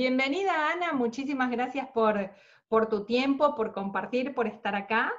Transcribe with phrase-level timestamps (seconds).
[0.00, 5.12] bienvenida Ana, muchísimas gracias por, tu tiempo, por compartir, por estar acá.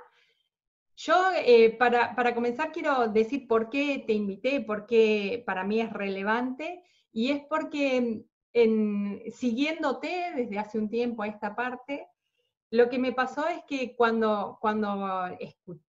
[0.96, 1.14] Yo,
[1.46, 5.94] eh, para, para, comenzar, quiero decir por qué te invité, por qué para mí es
[5.94, 12.08] relevante, y es porque en, siguiéndote desde hace un tiempo a esta parte,
[12.72, 15.30] lo que me pasó es que cuando, cuando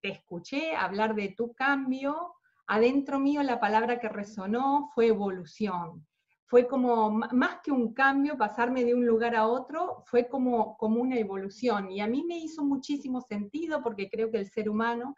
[0.03, 2.35] te escuché hablar de tu cambio,
[2.67, 6.07] adentro mío la palabra que resonó fue evolución
[6.53, 11.01] fue como más que un cambio, pasarme de un lugar a otro, fue como, como
[11.01, 11.91] una evolución.
[11.91, 15.17] Y a mí me hizo muchísimo sentido porque creo que el ser humano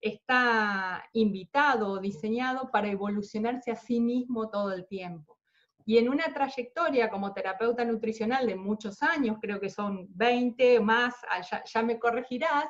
[0.00, 5.38] está invitado o diseñado para evolucionarse a sí mismo todo el tiempo.
[5.84, 11.14] Y en una trayectoria como terapeuta nutricional de muchos años, creo que son 20 más,
[11.30, 12.66] ah, ya, me corregirás,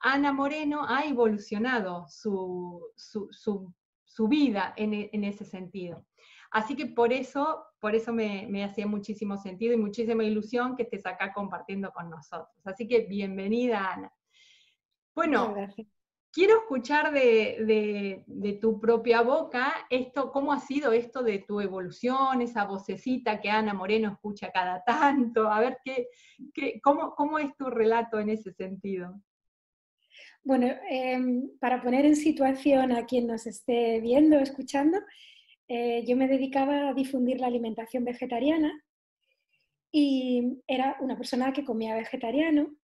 [0.00, 2.82] Ana Moreno ha evolucionado su,
[4.28, 6.04] vida en, en ese sentido.
[6.50, 11.04] Así que por eso, por eso me, hacía muchísimo sentido y muchísima ilusión que estés
[11.06, 12.56] acá compartiendo con nosotros.
[12.64, 14.12] Así que bienvenida, Ana.
[15.14, 15.54] Bueno,
[16.30, 22.64] quiero escuchar de, tu propia boca esto, cómo ha sido esto de tu evolución, esa
[22.64, 25.50] vocecita que Ana Moreno escucha cada tanto.
[25.50, 26.08] A ver, qué,
[26.82, 29.20] cómo, cómo, es tu relato en ese sentido?
[30.44, 34.98] Bueno, em, para poner en situación a quien nos esté viendo, escuchando,
[35.68, 38.72] eh, yo me dedicaba a difundir la alimentación vegetariana
[39.92, 42.74] y era una persona que comía vegetariano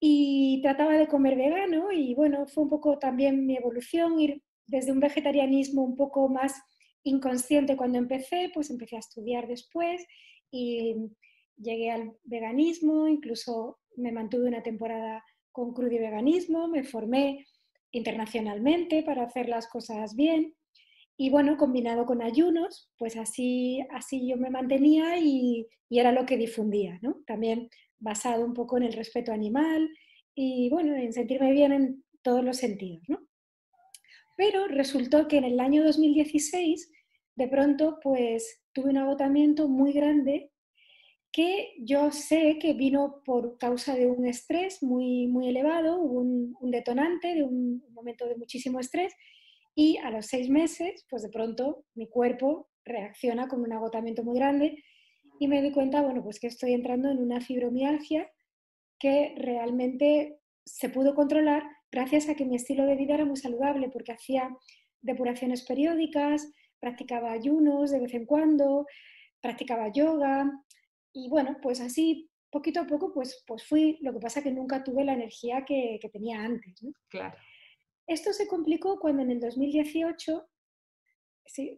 [0.00, 4.92] y trataba de comer vegano y bueno, fue un poco también mi evolución, ir desde
[4.92, 6.54] un vegetarianismo un poco más
[7.02, 10.04] inconsciente cuando empecé, pues empecé a estudiar después
[10.50, 10.96] y
[11.56, 17.46] llegué al veganismo, incluso me mantuve una temporada con crudo veganismo, me formé
[17.90, 20.54] internacionalmente para hacer las cosas bien
[21.18, 26.36] y bueno, combinado con ayunos, pues así, así yo me mantenía y, era lo que
[26.36, 27.22] difundía, ¿no?
[27.26, 29.88] También basado un poco en el respeto animal
[30.34, 33.20] y bueno, en sentirme bien en todos los sentidos, ¿no?
[34.36, 36.92] Pero resultó que en el año 2016,
[37.36, 40.50] de pronto, pues tuve un agotamiento muy grande
[41.32, 46.70] que yo sé que vino por causa de un estrés muy, muy elevado, un, un
[46.70, 49.14] detonante de un momento de muchísimo estrés
[49.78, 54.34] y a los seis meses, pues de pronto mi cuerpo reacciona con un agotamiento muy
[54.36, 54.82] grande
[55.38, 58.28] y me doy cuenta, bueno, pues que estoy entrando en una fibromialgia
[58.98, 63.90] que realmente se pudo controlar gracias a que mi estilo de vida era muy saludable
[63.90, 64.48] porque hacía
[65.02, 66.50] depuraciones periódicas,
[66.80, 68.86] practicaba ayunos de vez en cuando,
[69.42, 70.50] practicaba yoga
[71.12, 74.82] y bueno, pues así poquito a poco pues, pues fui, lo que pasa que nunca
[74.82, 76.80] tuve la energía que, tenía antes.
[77.10, 77.36] Claro.
[78.06, 80.48] Esto se complicó cuando en el 2018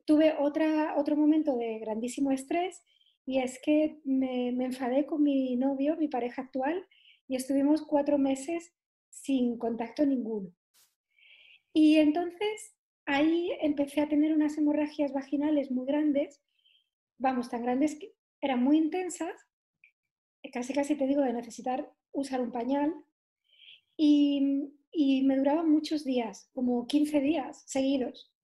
[0.05, 2.83] tuve otro momento de grandísimo estrés
[3.29, 6.87] y es que me, enfadé con mi novio, mi pareja actual,
[7.27, 8.73] y estuvimos cuatro meses
[9.11, 10.51] sin contacto ninguno.
[11.75, 12.75] Y entonces
[13.05, 16.43] ahí empecé a tener unas hemorragias vaginales muy grandes,
[17.19, 19.35] vamos, tan grandes que eran muy intensas,
[20.51, 22.95] casi casi te digo de necesitar usar un pañal.
[23.95, 28.35] Y, y me duraban muchos días, como 15 días seguidos.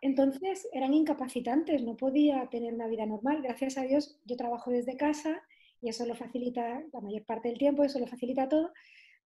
[0.00, 3.42] Entonces eran incapacitantes, no podía tener una vida normal.
[3.42, 5.42] Gracias a Dios yo trabajo desde casa
[5.82, 8.72] y eso lo facilita la mayor parte del tiempo, eso lo facilita todo,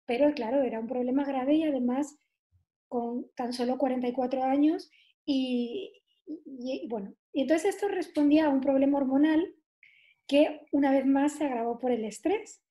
[0.08, 2.18] pero claro, era un problema grave y además
[2.88, 4.90] con tan solo 44 años
[5.24, 9.54] y, y bueno, y entonces esto respondía a un problema hormonal
[10.26, 12.64] que una vez más se agravó por el estrés.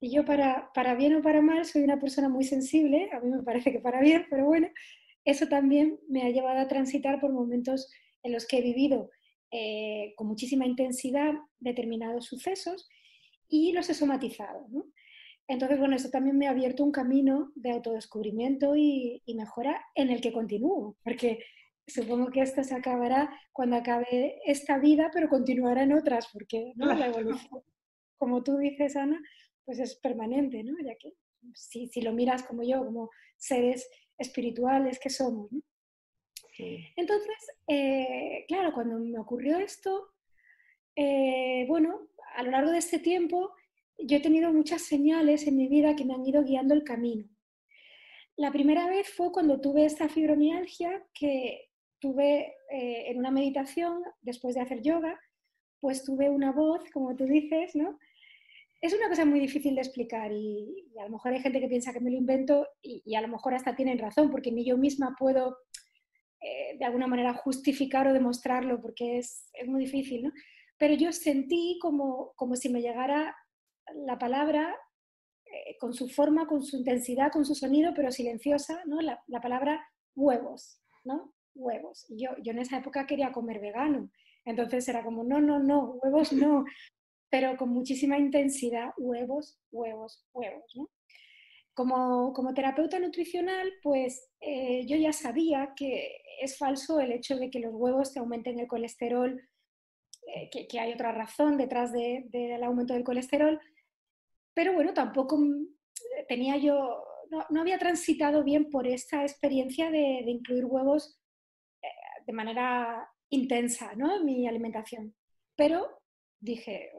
[0.00, 3.30] Y yo para, para bien o para mal soy una persona muy sensible, a mí
[3.30, 4.68] me parece que para bien, pero bueno,
[5.24, 7.90] eso también me ha llevado a transitar por momentos
[8.22, 9.10] en los que he vivido
[9.50, 12.88] eh, con muchísima intensidad determinados sucesos
[13.48, 14.66] y los he somatizado.
[15.48, 20.10] Entonces, bueno, eso también me ha abierto un camino de autodescubrimiento y, y, mejora en
[20.10, 21.38] el que continúo, porque
[21.86, 26.92] supongo que esto se acabará cuando acabe esta vida, pero continuará en otras, porque ¿no?
[26.92, 27.62] la evolución,
[28.18, 29.18] como tú dices, Ana,
[29.68, 30.78] pues es permanente, ¿no?
[30.82, 31.12] Ya que
[31.52, 33.86] si, si lo miras como yo, como seres
[34.16, 35.52] espirituales que somos.
[35.52, 35.60] ¿no?
[36.96, 37.36] Entonces,
[37.66, 40.14] eh, claro, cuando me ocurrió esto,
[40.96, 43.52] eh, bueno, a lo largo de este tiempo
[43.98, 47.28] yo he tenido muchas señales en mi vida que me han ido guiando el camino.
[48.36, 51.68] La primera vez fue cuando tuve esta fibromialgia que
[51.98, 55.20] tuve eh, en una meditación después de hacer yoga,
[55.78, 57.98] pues tuve una voz, como tú dices, ¿no?
[58.80, 61.92] Es una cosa muy difícil de explicar y, a lo mejor hay gente que piensa
[61.92, 65.16] que me lo invento y, a lo mejor hasta tienen razón, porque ni yo misma
[65.18, 65.58] puedo
[66.40, 70.32] eh, de alguna manera justificar o demostrarlo, porque es, muy difícil, ¿no?
[70.78, 73.36] pero yo sentí como, como si me llegara
[74.06, 74.76] la palabra
[75.44, 79.00] eh, con su forma, con su intensidad, con su sonido, pero silenciosa, ¿no?
[79.00, 79.84] La, la palabra
[80.14, 81.34] huevos, ¿no?
[81.54, 82.06] Huevos.
[82.10, 84.10] yo, yo en esa época quería comer vegano,
[84.44, 86.64] entonces era como, no, no, no, huevos no,
[87.30, 90.78] pero con muchísima intensidad, huevos, huevos, huevos.
[91.74, 97.50] Como, como terapeuta nutricional, pues eh, yo ya sabía que es falso el hecho de
[97.50, 99.40] que los huevos te aumenten el colesterol,
[100.26, 103.60] eh, que, hay otra razón detrás del de, aumento del colesterol,
[104.54, 105.38] pero bueno, tampoco
[106.26, 111.20] tenía yo, no, no había transitado bien por esta experiencia de, de incluir huevos
[111.82, 111.86] eh,
[112.26, 114.16] de manera intensa ¿no?
[114.16, 115.14] en mi alimentación.
[115.56, 116.00] Pero
[116.40, 116.92] dije,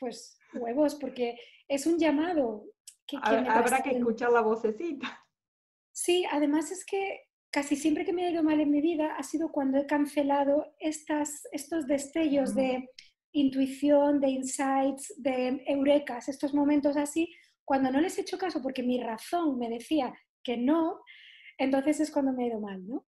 [0.00, 1.38] pues huevos, porque
[1.68, 2.64] es un llamado.
[3.06, 5.24] Que, Habrá que escuchar la vocecita.
[5.92, 9.22] Sí, además es que casi siempre que me ha ido mal en mi vida ha
[9.22, 12.88] sido cuando he cancelado estas, estos destellos de
[13.32, 17.32] intuición, de insights, de eurekas, estos momentos así,
[17.64, 20.12] cuando no les he hecho caso porque mi razón me decía
[20.42, 21.00] que no,
[21.58, 23.06] entonces es cuando me ha ido mal, ¿no?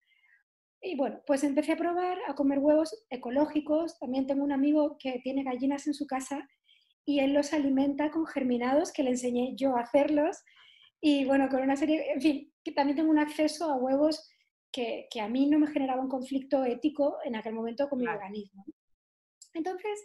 [0.85, 3.97] Y bueno, pues empecé a probar a comer huevos ecológicos.
[3.99, 6.47] También tengo un amigo que tiene gallinas en su casa
[7.05, 10.43] y él los alimenta con germinados que le enseñé yo a hacerlos.
[10.99, 14.29] Y bueno, con una serie, en fin, que también tengo un acceso a huevos
[14.73, 18.07] que, que a mí no me generaba un conflicto ético en aquel momento con mi
[18.07, 18.65] organismo.
[19.53, 20.03] Entonces,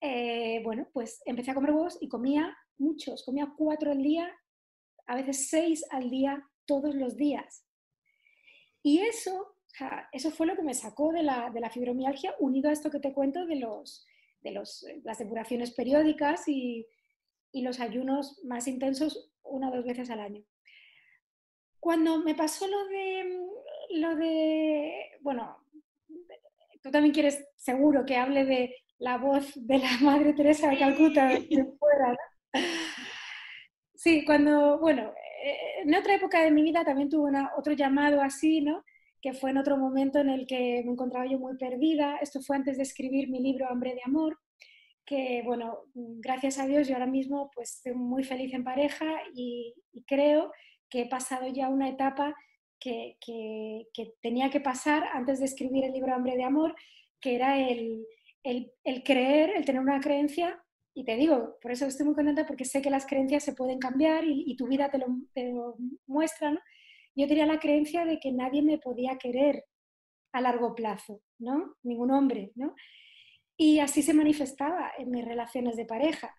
[0.00, 4.30] eh, bueno, pues empecé a comer huevos y comía muchos, comía cuatro al día,
[5.06, 7.64] a veces seis al día, todos los días.
[8.82, 9.51] Y eso,
[10.12, 13.00] eso fue lo que me sacó de la, de la fibromialgia, unido a esto que
[13.00, 14.06] te cuento de, los,
[14.40, 16.86] de los, las depuraciones periódicas y,
[17.52, 20.42] y los ayunos más intensos una o dos veces al año.
[21.80, 23.40] Cuando me pasó lo de,
[23.94, 25.58] lo de, bueno,
[26.82, 31.26] tú también quieres seguro que hable de la voz de la Madre Teresa de Calcuta
[31.28, 32.60] de fuera, ¿no?
[33.94, 35.12] Sí, cuando, bueno,
[35.44, 38.84] eh, en otra época de mi vida también tuve otro llamado así, ¿no?
[39.22, 42.18] Que fue en otro momento en el que me encontraba yo muy perdida.
[42.20, 44.38] Esto fue antes de escribir mi libro Hambre de Amor,
[45.04, 49.74] que, bueno, gracias a Dios yo ahora mismo pues estoy muy feliz en pareja y,
[50.06, 50.52] creo
[50.88, 52.34] que he pasado ya una etapa
[52.78, 56.74] que, que, tenía que pasar antes de escribir el libro Hambre de Amor,
[57.20, 58.04] que era el,
[58.42, 60.62] el, el, creer, el tener una creencia.
[60.94, 63.78] Y te digo, por eso estoy muy contenta porque sé que las creencias se pueden
[63.78, 65.76] cambiar y, y tu vida te lo, te lo
[66.06, 66.50] muestra.
[66.50, 66.60] ¿no?
[67.14, 69.64] Yo tenía la creencia de que nadie me podía querer
[70.32, 71.76] a largo plazo, ¿no?
[71.82, 72.74] Ningún hombre, ¿no?
[73.56, 76.34] Y así se manifestaba en mis relaciones de pareja.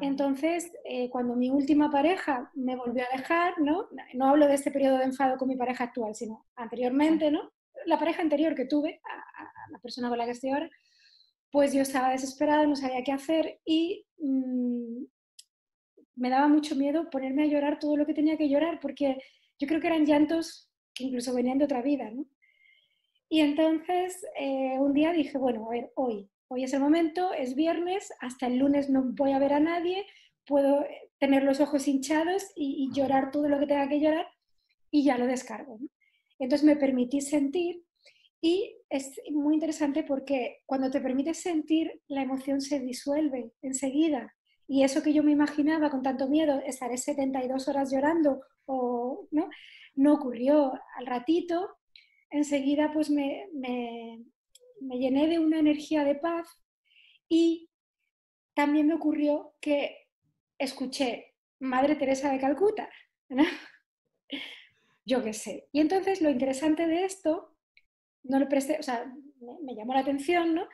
[0.00, 3.88] Entonces, eh, cuando mi última pareja me volvió a dejar, ¿no?
[4.14, 7.52] No hablo de este periodo de enfado con mi pareja actual, sino anteriormente, ¿no?
[7.86, 10.68] La pareja anterior que tuve, a, a la persona con la que estoy ahora,
[11.50, 15.04] pues yo estaba desesperada, no sabía qué hacer y mmm,
[16.16, 19.18] me daba mucho miedo ponerme a llorar todo lo que tenía que llorar, porque
[19.58, 22.26] yo creo que eran llantos que incluso venían de otra vida, ¿no?
[23.28, 27.54] Y entonces eh, un día dije, bueno, a ver, hoy, hoy es el momento, es
[27.54, 30.06] viernes, hasta el lunes no voy a ver a nadie,
[30.46, 34.26] puedo eh, tener los ojos hinchados y, y llorar todo lo que tenga que llorar
[34.90, 35.78] y ya lo descargo.
[35.80, 35.88] ¿no?
[36.38, 37.84] Entonces me permití sentir
[38.40, 44.34] y es muy interesante porque cuando te permites sentir, la emoción se disuelve enseguida.
[44.68, 49.48] Y eso que yo me imaginaba con tanto miedo, estaré 72 horas llorando o no,
[49.94, 50.72] no ocurrió.
[50.96, 51.78] Al ratito,
[52.30, 54.24] enseguida pues me, me,
[54.80, 56.48] me llené de una energía de paz
[57.28, 57.70] y
[58.54, 60.08] también me ocurrió que
[60.58, 62.88] escuché Madre Teresa de Calcuta,
[63.28, 63.44] ¿no?
[65.04, 65.68] yo qué sé.
[65.72, 67.56] Y entonces lo interesante de esto,
[68.24, 69.06] no le presté, o sea,
[69.40, 70.68] me, me, llamó la atención, ¿no?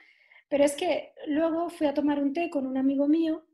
[0.49, 3.47] Pero es que luego fui a tomar un té con un amigo mío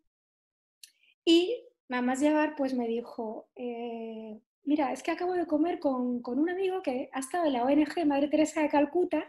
[1.25, 6.23] y nada más llegar, pues me dijo, eh, mira, es que acabo de comer con,
[6.23, 9.25] con, un amigo que ha estado en la ONG Madre Teresa de Calcuta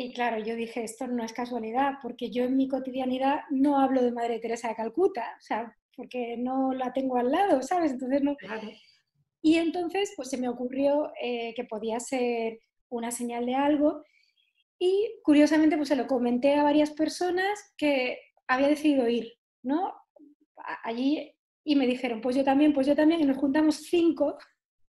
[0.00, 4.00] y claro, yo dije, esto no es casualidad, porque yo en mi cotidianidad no hablo
[4.00, 7.90] de Madre Teresa de Calcuta, o sea, porque no la tengo al lado, ¿sabes?
[7.90, 8.36] Entonces no...
[8.36, 8.70] Claro.
[9.42, 14.04] Y entonces, pues se me ocurrió eh, que podía ser una señal de algo
[14.78, 19.32] y curiosamente, pues se lo comenté a varias personas que había decidido ir,
[19.64, 19.94] ¿no?
[20.84, 21.34] Allí
[21.68, 24.38] y me dijeron, pues yo también, pues yo también, y nos juntamos cinco,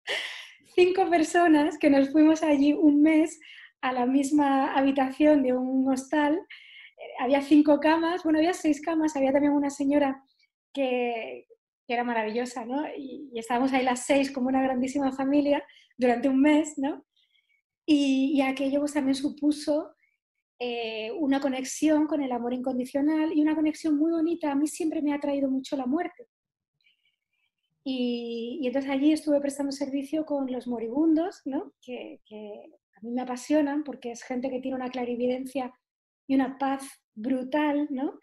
[0.74, 3.40] cinco personas que nos fuimos allí un mes
[3.80, 6.34] a la misma habitación de un hostal.
[6.34, 10.22] Eh, había cinco camas, bueno, había seis camas, había también una señora
[10.74, 11.46] que,
[11.86, 12.84] que era maravillosa, ¿no?
[12.94, 15.64] Y, estábamos ahí las seis como una grandísima familia
[15.96, 17.06] durante un mes, ¿no?
[17.86, 19.94] Y, y aquello pues, también supuso
[20.58, 24.52] eh, una conexión con el amor incondicional y una conexión muy bonita.
[24.52, 26.28] A mí siempre me ha traído mucho la muerte.
[27.88, 31.72] Y, entonces allí estuve prestando servicio con los moribundos, ¿no?
[31.80, 32.20] que,
[32.96, 35.72] a mí me apasionan porque es gente que tiene una clarividencia
[36.26, 36.82] y una paz
[37.14, 38.18] brutal, ¿no?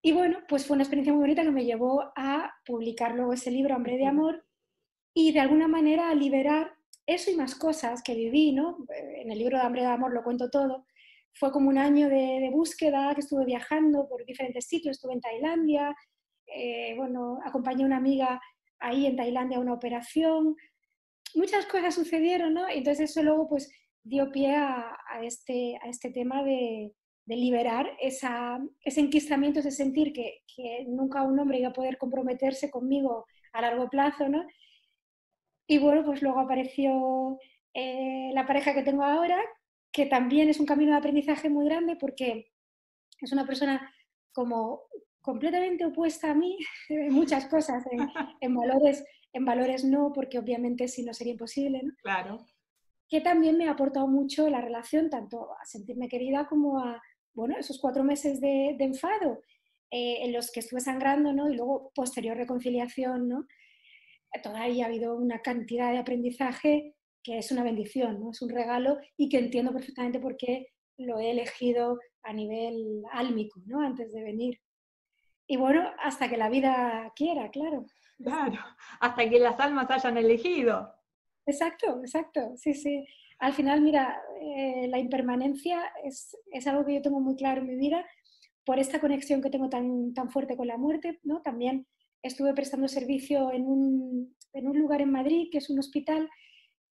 [0.00, 3.50] Y bueno, pues fue una experiencia muy bonita que me llevó a publicar luego ese
[3.50, 4.44] libro, Hambre de Amor,
[5.12, 6.72] y de alguna manera a liberar
[7.04, 8.86] eso y más cosas que viví, ¿no?
[9.16, 10.86] En el libro de Hambre de Amor lo cuento todo.
[11.32, 15.96] Fue como un año de, búsqueda, que estuve viajando por diferentes sitios, estuve en Tailandia,
[16.46, 18.40] eh, bueno, acompañé a una amiga
[18.82, 20.56] ahí en Tailandia a una operación,
[21.34, 22.68] muchas cosas sucedieron, ¿no?
[22.68, 23.72] Entonces eso luego pues
[24.02, 26.92] dio pie a, este, a este tema de,
[27.24, 32.70] liberar esa, ese enquistamiento, ese sentir que, que, nunca un hombre iba a poder comprometerse
[32.70, 33.24] conmigo
[33.54, 34.44] a largo plazo, ¿no?
[35.66, 37.38] Y bueno, pues luego apareció
[37.72, 39.40] eh, la pareja que tengo ahora,
[39.92, 42.50] que también es un camino de aprendizaje muy grande porque
[43.20, 43.90] es una persona
[44.32, 44.82] como
[45.22, 47.84] completamente opuesta a mí en muchas cosas,
[48.40, 51.92] en, valores, en valores no, porque obviamente si no sería imposible, ¿no?
[52.02, 52.46] Claro.
[53.08, 57.00] Que también me ha aportado mucho la relación, tanto a sentirme querida como a,
[57.34, 59.40] bueno, esos cuatro meses de, enfado
[59.90, 61.50] eh, en los que estuve sangrando, ¿no?
[61.50, 63.46] Y luego posterior reconciliación, ¿no?
[64.42, 68.30] todavía ha habido una cantidad de aprendizaje que es una bendición, ¿no?
[68.30, 73.60] es un regalo y que entiendo perfectamente por qué lo he elegido a nivel álmico,
[73.66, 73.80] ¿no?
[73.80, 74.60] antes de venir.
[75.46, 77.86] Y bueno, hasta que la vida quiera, claro.
[78.22, 78.58] Claro,
[79.00, 80.94] hasta que las almas hayan elegido.
[81.46, 83.04] Exacto, exacto, sí, sí.
[83.38, 87.66] Al final, mira, eh, la impermanencia es, es, algo que yo tengo muy claro en
[87.66, 88.06] mi vida
[88.64, 91.42] por esta conexión que tengo tan, tan fuerte con la muerte, ¿no?
[91.42, 91.86] También
[92.22, 94.34] estuve prestando servicio en un,
[94.78, 96.28] lugar en Madrid, que es un hospital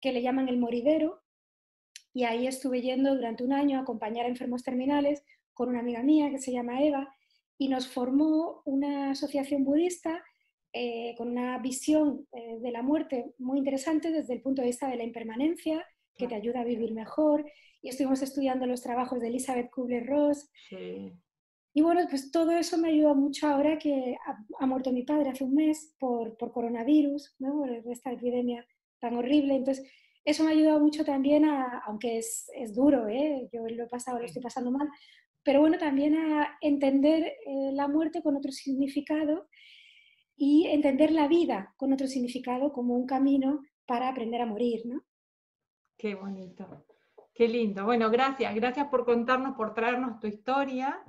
[0.02, 1.22] que le llaman el Moridero,
[2.14, 6.02] y ahí estuve yendo durante un año a acompañar a enfermos terminales con una amiga
[6.02, 7.14] mía que se llama Eva,
[7.60, 10.24] y nos formó una asociación budista
[10.72, 14.88] eh, con una visión eh, de la muerte muy interesante desde el punto de vista
[14.88, 15.86] de la impermanencia,
[16.16, 17.46] que te ayuda a vivir mejor.
[17.82, 20.50] Y estuvimos estudiando los trabajos de Elizabeth Kubler-Ross.
[21.74, 24.18] Y bueno, pues todo eso me ayuda mucho ahora que
[24.60, 27.60] ha, muerto mi padre hace un mes por, por coronavirus, ¿no?
[27.60, 28.66] por esta epidemia
[29.00, 29.56] tan horrible.
[29.56, 29.86] Entonces,
[30.26, 33.50] eso me ha ayudado mucho también, a, aunque es, es duro, ¿eh?
[33.52, 34.90] yo lo he pasado, lo estoy pasando mal,
[35.44, 39.48] pero bueno, también a entender eh, la muerte con otro significado
[40.36, 45.02] y entender la vida con otro significado como un camino para aprender a morir, ¿no?
[45.98, 46.86] Qué bonito,
[47.34, 47.84] qué lindo.
[47.84, 51.04] Bueno, gracias, gracias por contarnos, por traernos tu historia.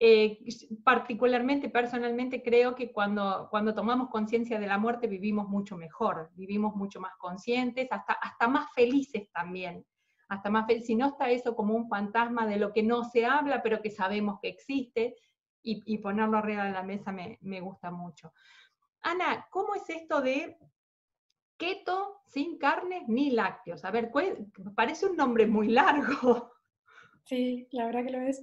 [0.00, 0.40] Eh,
[0.82, 6.74] particularmente, personalmente, creo que cuando, cuando tomamos conciencia de la muerte vivimos mucho mejor, vivimos
[6.74, 9.84] mucho más conscientes, hasta, hasta más felices también.
[10.32, 13.62] Hasta más si no está eso como un fantasma de lo que no se habla,
[13.62, 15.14] pero que sabemos que existe,
[15.62, 18.32] y, ponerlo arriba de la mesa me, gusta mucho.
[19.02, 20.56] Ana, ¿cómo es esto de
[21.58, 23.84] keto sin carne ni lácteos?
[23.84, 24.10] A ver,
[24.74, 26.50] parece un nombre muy largo.
[27.24, 28.42] Sí, la verdad que lo es.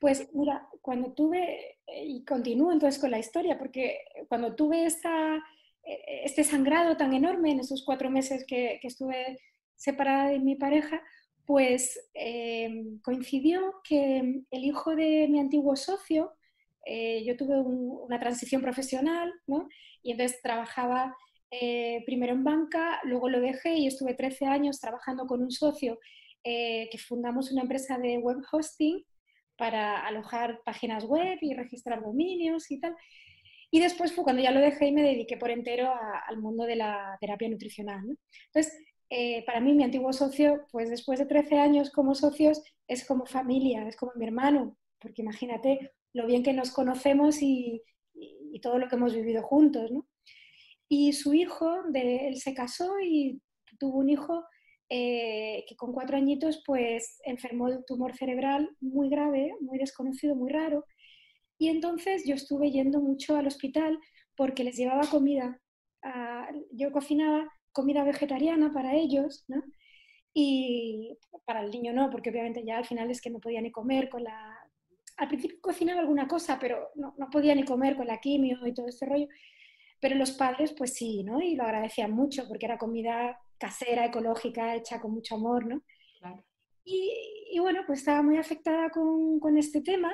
[0.00, 5.36] Pues mira, cuando tuve, eh, y continúo entonces con la historia, porque cuando tuve esta,
[5.84, 9.38] eh, este sangrado tan enorme en esos cuatro meses que, estuve
[9.76, 11.02] separada de mi pareja,
[11.50, 16.32] pues em, coincidió que el hijo de mi antiguo socio,
[16.86, 19.68] eh, yo tuve una transición profesional, ¿no?
[20.00, 21.16] Y entonces trabajaba
[22.06, 25.98] primero en banca, luego lo dejé y estuve 13 años trabajando con un socio
[26.42, 29.04] eh, que fundamos una empresa de web hosting
[29.56, 32.96] para alojar páginas web y registrar dominios y tal.
[33.70, 35.92] Y después fue cuando ya lo dejé y me dediqué por entero
[36.28, 38.00] al mundo de la terapia nutricional.
[38.46, 38.72] Entonces,
[39.10, 43.26] eh, para mí, mi antiguo socio, pues después de 13 años como socios, es como
[43.26, 47.82] familia, es como mi hermano, porque imagínate lo bien que nos conocemos y,
[48.14, 49.90] y, todo lo que hemos vivido juntos.
[49.90, 50.06] ¿no?
[50.88, 53.42] Y su hijo, de, él se casó y
[53.80, 54.44] tuvo un hijo
[54.88, 60.36] eh, que con cuatro añitos pues enfermó de un tumor cerebral muy grave, muy desconocido,
[60.36, 60.84] muy raro.
[61.58, 63.98] Y entonces yo estuve yendo mucho al hospital
[64.36, 65.60] porque les llevaba comida.
[66.72, 69.62] yo cocinaba comida vegetariana para ellos, ¿no?
[70.32, 73.70] Y para el niño no, porque obviamente ya al final es que no podía ni
[73.70, 74.56] comer con la...
[75.16, 78.72] Al principio cocinaba alguna cosa, pero no, no podía ni comer con la quimio y
[78.72, 79.28] todo este rollo.
[80.00, 81.42] Pero los padres, pues sí, ¿no?
[81.42, 85.82] Y lo agradecían mucho porque era comida casera, ecológica, hecha con mucho amor, ¿no?
[86.84, 90.12] Y, bueno, pues estaba muy afectada con, este tema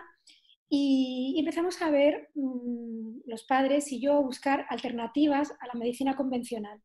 [0.68, 6.82] y empezamos a ver, mm, los padres y yo, buscar alternativas a la medicina convencional.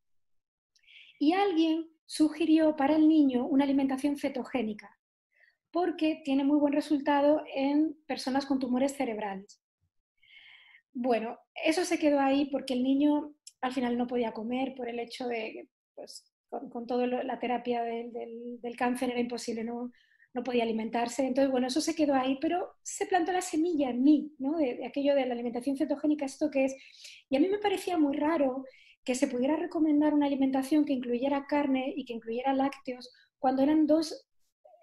[1.21, 4.97] Y alguien sugirió para el niño una alimentación cetogénica,
[5.69, 9.61] porque tiene muy buen resultado en personas con tumores cerebrales.
[10.91, 14.97] Bueno, eso se quedó ahí porque el niño al final no podía comer por el
[14.97, 19.91] hecho de, pues, con, toda la terapia del, cáncer era imposible, no,
[20.33, 21.27] no podía alimentarse.
[21.27, 24.57] Entonces, bueno, eso se quedó ahí, pero se plantó la semilla en mí, ¿no?
[24.57, 26.75] De, aquello de la alimentación cetogénica, esto que es.
[27.29, 28.65] Y a mí me parecía muy raro
[29.03, 33.87] que se pudiera recomendar una alimentación que incluyera carne y que incluyera lácteos, cuando eran
[33.87, 34.27] dos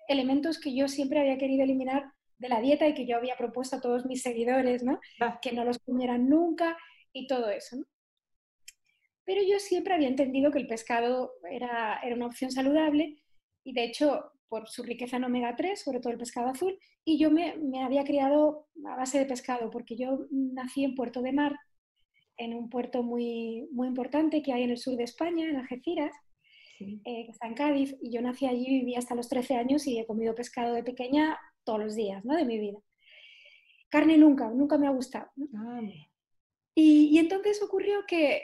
[0.08, 3.76] elementos que yo siempre había querido eliminar de la dieta y que yo había propuesto
[3.76, 5.00] a todos mis seguidores, ¿no?
[5.20, 5.38] Ah.
[5.40, 6.76] Que no los comieran nunca
[7.12, 7.84] y todo eso, ¿no?
[9.24, 13.22] Pero yo siempre había entendido que el pescado era, era una opción saludable
[13.62, 17.18] y de hecho por su riqueza en omega 3, sobre todo el pescado azul, y
[17.18, 21.32] yo me, me, había criado a base de pescado porque yo nací en Puerto de
[21.32, 21.56] Mar,
[22.38, 26.14] en un puerto muy, muy importante que hay en el sur de España, en Algeciras,
[26.80, 29.98] eh, que está en Cádiz, y yo nací allí, viví hasta los 13 años y
[29.98, 32.36] he comido pescado de pequeña todos los días ¿no?
[32.36, 32.78] de mi vida.
[33.88, 35.28] Carne nunca, nunca me ha gustado.
[36.74, 38.42] Y, y, entonces ocurrió que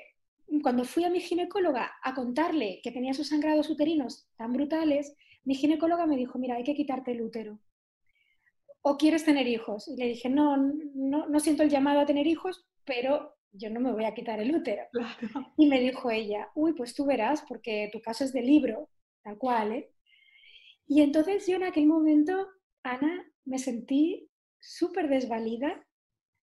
[0.62, 5.54] cuando fui a mi ginecóloga a contarle que tenía sus sangrados uterinos tan brutales, mi
[5.54, 7.60] ginecóloga me dijo, mira, hay que quitarte el útero.
[8.82, 9.86] ¿O quieres tener hijos?
[9.88, 13.80] Y le dije, no, no, no siento el llamado a tener hijos, pero yo no
[13.80, 14.82] me voy a quitar el útero.
[15.56, 18.90] Y me dijo ella, uy, pues tú verás, porque tu caso es de libro,
[19.22, 19.90] tal cual, ¿eh?
[20.86, 22.46] Y entonces yo en aquel momento
[22.84, 24.30] Ana, me sentí
[24.60, 25.86] súper desvalida,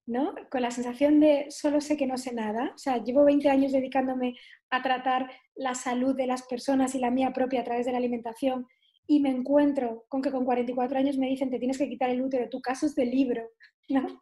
[0.07, 0.33] ¿no?
[0.49, 2.71] Con la sensación de solo sé que no sé nada.
[2.73, 4.35] O sea, llevo 20 años dedicándome
[4.71, 7.99] a tratar la salud de las personas y la mía propia a través de la
[7.99, 8.67] alimentación
[9.05, 12.21] y me encuentro con que con 44 años me dicen te tienes que quitar el
[12.21, 13.49] útero, tu caso es de libro,
[13.89, 14.19] ¿no?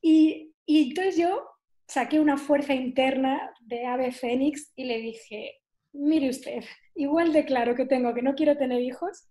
[0.00, 1.46] Y, y entonces yo
[1.88, 5.56] saqué una fuerza interna de ave fénix y le dije,
[5.92, 6.62] mire usted,
[6.94, 9.28] igual de claro que tengo que no quiero tener hijos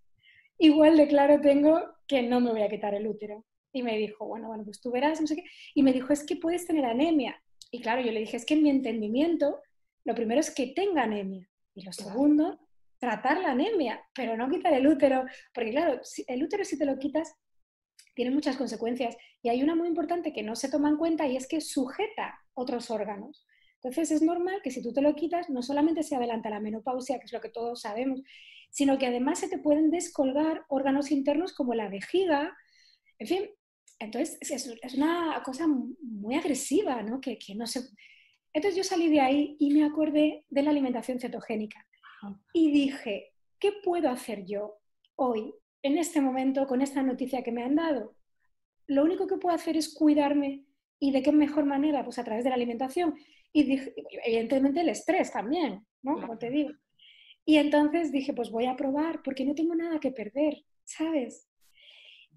[0.57, 3.45] igual de claro tengo que no me voy a quitar el útero.
[3.73, 5.43] Y me dijo, bueno, bueno, pues tú verás, no sé qué.
[5.75, 7.39] Y me dijo, es que puedes tener anemia.
[7.69, 9.61] Y claro, yo le dije, es que en mi entendimiento,
[10.05, 11.47] lo primero es que tenga anemia.
[11.75, 12.59] Y lo segundo,
[12.97, 15.25] tratar la anemia, pero no quitar el útero.
[15.53, 17.35] Porque claro, el útero si te lo quitas,
[18.15, 19.15] tiene muchas consecuencias.
[19.41, 22.39] Y hay una muy importante que no se toma en cuenta y es que sujeta
[22.53, 23.45] otros órganos.
[23.75, 27.19] Entonces es normal que si tú te lo quitas, no solamente se adelanta la menopausia,
[27.19, 28.21] que es lo que todos sabemos,
[28.69, 32.55] sino que además se te pueden descolgar órganos internos como la vejiga,
[33.19, 33.49] en fin,
[33.99, 37.19] entonces es, una cosa muy agresiva, ¿no?
[37.19, 37.81] Que, no se...
[38.53, 41.85] Entonces yo salí de ahí y me acordé de la alimentación cetogénica
[42.53, 44.79] y dije, ¿qué puedo hacer yo
[45.15, 45.53] hoy,
[45.83, 48.15] en este momento, con esta noticia que me han dado?
[48.87, 50.63] Lo único que puedo hacer es cuidarme
[50.99, 53.15] y de qué mejor manera, pues a través de la alimentación.
[53.53, 53.79] Y
[54.25, 56.19] evidentemente el estrés también, ¿no?
[56.19, 56.71] Como te digo.
[57.45, 61.47] Y entonces dije, pues voy a probar porque no tengo nada que perder, ¿sabes?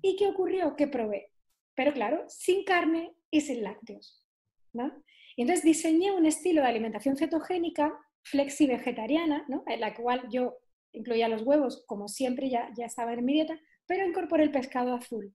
[0.02, 0.76] ¿Y qué ocurrió?
[0.76, 1.32] Que probé.
[1.74, 4.24] Pero claro, sin carne y sin lácteos.
[4.72, 4.92] ¿no?
[5.36, 9.64] Y entonces diseñé un estilo de alimentación cetogénica, flexi-vegetariana, ¿no?
[9.66, 10.58] en la cual yo
[10.92, 14.94] incluía los huevos, como siempre ya, ya estaba en mi dieta, pero incorporé el pescado
[14.94, 15.34] azul.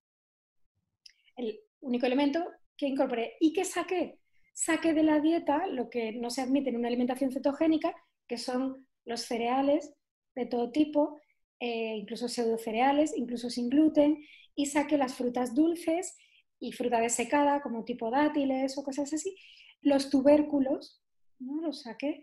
[1.35, 2.45] El único elemento
[2.77, 3.35] que incorporé.
[3.39, 4.19] ¿Y qué saqué?
[4.53, 7.93] Saqué de la dieta lo que no se admite en una alimentación cetogénica,
[8.27, 9.93] que son los cereales
[10.35, 11.19] de todo tipo,
[11.59, 14.23] eh, incluso pseudo cereales, incluso sin gluten,
[14.55, 16.17] y saque las frutas dulces
[16.59, 19.35] y fruta desecada, como tipo dátiles o cosas así,
[19.81, 21.01] los tubérculos,
[21.39, 21.61] ¿no?
[21.61, 22.21] Los saqué.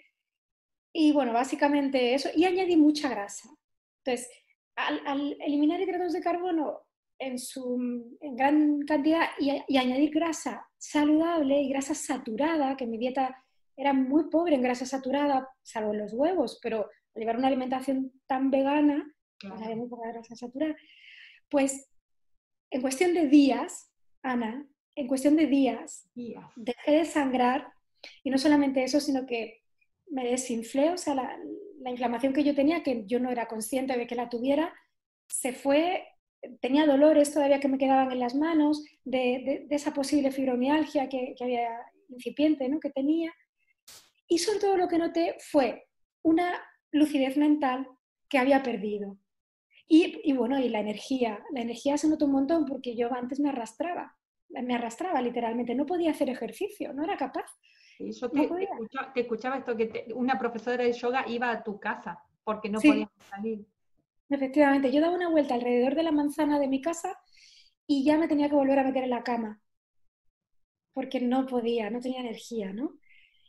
[0.92, 3.48] Y bueno, básicamente eso, y añadí mucha grasa.
[4.04, 4.30] Entonces,
[4.76, 6.80] al, eliminar hidratos de carbono
[7.18, 12.98] en, su, en gran cantidad y, y, añadir grasa saludable y grasa saturada, que mi
[12.98, 13.36] dieta
[13.76, 18.12] era muy pobre en grasa saturada, salvo en los huevos, pero al llevar una alimentación
[18.26, 20.76] tan vegana, pues había muy poca grasa saturada,
[21.48, 21.88] pues
[22.70, 27.72] en cuestión de días, Ana, en cuestión de días, dejé de sangrar
[28.24, 29.61] y no solamente eso, sino que
[30.12, 31.38] me desinflé, o sea, la,
[31.90, 34.72] inflamación que yo tenía, que yo no era consciente de que la tuviera,
[35.26, 36.06] se fue,
[36.60, 41.70] tenía dolores todavía que me quedaban en las manos, de, esa posible fibromialgia que, había
[42.08, 42.78] incipiente ¿no?
[42.78, 43.32] que tenía,
[44.28, 45.86] y sobre todo lo que noté fue
[46.22, 47.88] una lucidez mental
[48.28, 49.18] que había perdido.
[49.88, 51.44] Y, bueno, y la energía.
[51.52, 54.16] La energía se notó un montón porque yo antes me arrastraba,
[54.48, 57.44] me arrastraba literalmente, no podía hacer ejercicio, no era capaz.
[58.10, 62.80] Yo te, escuchaba, esto, que una profesora de yoga iba a tu casa porque no
[62.80, 63.64] podía salir.
[64.28, 67.18] Efectivamente, yo daba una vuelta alrededor de la manzana de mi casa
[67.86, 69.60] y ya me tenía que volver a meter en la cama
[70.92, 72.98] porque no podía, no tenía energía, ¿no?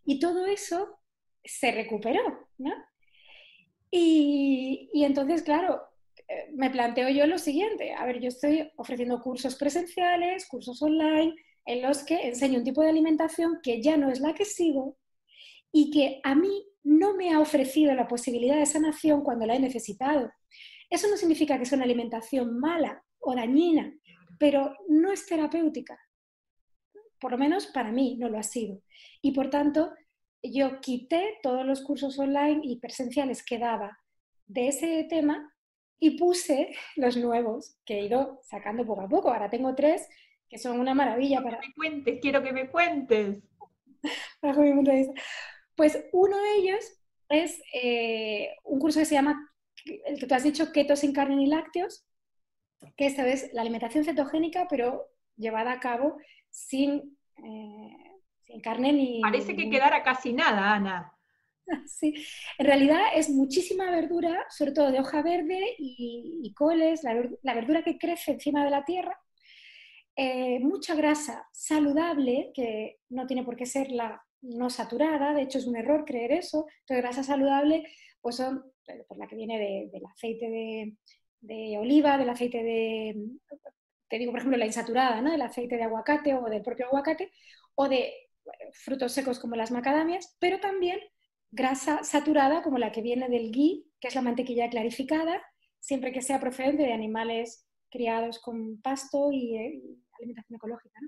[0.06, 1.00] Y todo eso
[1.44, 2.74] se recuperó, ¿no?
[3.92, 5.84] Y, entonces, claro,
[6.28, 11.36] eh, me planteo yo lo siguiente, a ver, yo estoy ofreciendo cursos presenciales, cursos online,
[11.66, 14.98] en los que enseño un tipo de alimentación que ya no es la que sigo
[15.72, 19.60] y que a mí no me ha ofrecido la posibilidad de sanación cuando la he
[19.60, 20.32] necesitado.
[20.90, 23.94] Eso no significa que sea una alimentación mala o dañina,
[24.38, 25.98] pero no es terapéutica.
[27.20, 28.82] Por lo menos para mí no lo ha sido.
[29.22, 29.92] Y por tanto,
[30.44, 33.98] yo quité todos los cursos online y presenciales que daba
[34.46, 35.54] de ese tema
[36.00, 39.32] y puse los nuevos que he ido sacando poco a poco.
[39.32, 40.06] Ahora tengo tres
[40.54, 41.60] que son una maravilla para...
[41.60, 43.42] Que me cuentes, quiero que me cuentes.
[45.76, 46.86] Pues uno de ellos
[47.30, 49.52] es eh, un curso que se llama,
[50.06, 52.06] el que tú has dicho, Keto sin carne ni lácteos,
[52.96, 56.18] que esta vez la alimentación cetogénica, pero llevada a cabo
[56.52, 57.98] sin, eh,
[58.44, 59.22] sin carne ni...
[59.22, 61.18] Parece que quedara casi nada, Ana.
[61.88, 62.14] Sí,
[62.60, 67.98] en realidad es muchísima verdura, sobre todo de hoja verde y, coles, la, verdura que
[67.98, 69.20] crece encima de la tierra,
[70.16, 75.58] eh, mucha grasa saludable, que no tiene por qué ser la no saturada, de hecho
[75.58, 77.84] es un error creer eso, entonces grasa saludable
[78.22, 80.98] pues son eh, por la que viene del aceite de,
[81.42, 83.16] de, oliva, del aceite de,
[84.10, 85.32] te digo por ejemplo la insaturada, ¿no?
[85.32, 87.32] del aceite de aguacate o del propio aguacate,
[87.76, 88.14] o de
[88.74, 91.00] frutos secos como las macadamias, pero también
[91.52, 95.42] grasa saturada como la que viene del ghee, que es la mantequilla clarificada,
[95.80, 99.82] siempre que sea procedente de animales criados con pasto y, eh,
[100.20, 101.00] alimentación ecológica.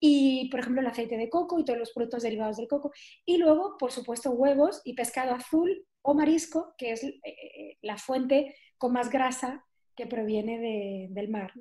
[0.00, 2.92] Y, por ejemplo, el aceite de coco y todos los productos derivados del coco.
[3.24, 7.96] Y luego, por supuesto, huevos y pescado azul o marisco, que es eh, eh, la
[7.96, 9.64] fuente con más grasa
[9.96, 11.52] que proviene del mar.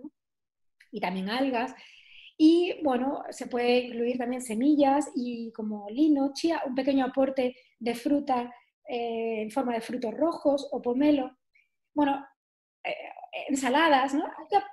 [0.92, 1.74] Y también algas.
[2.38, 7.96] Y bueno, se puede incluir también semillas y como lino, chía, un pequeño aporte de
[7.96, 8.54] fruta
[8.88, 11.36] eh, en forma de frutos rojos o pomelo.
[11.96, 12.24] Bueno,
[13.48, 14.26] ensaladas, ¿no?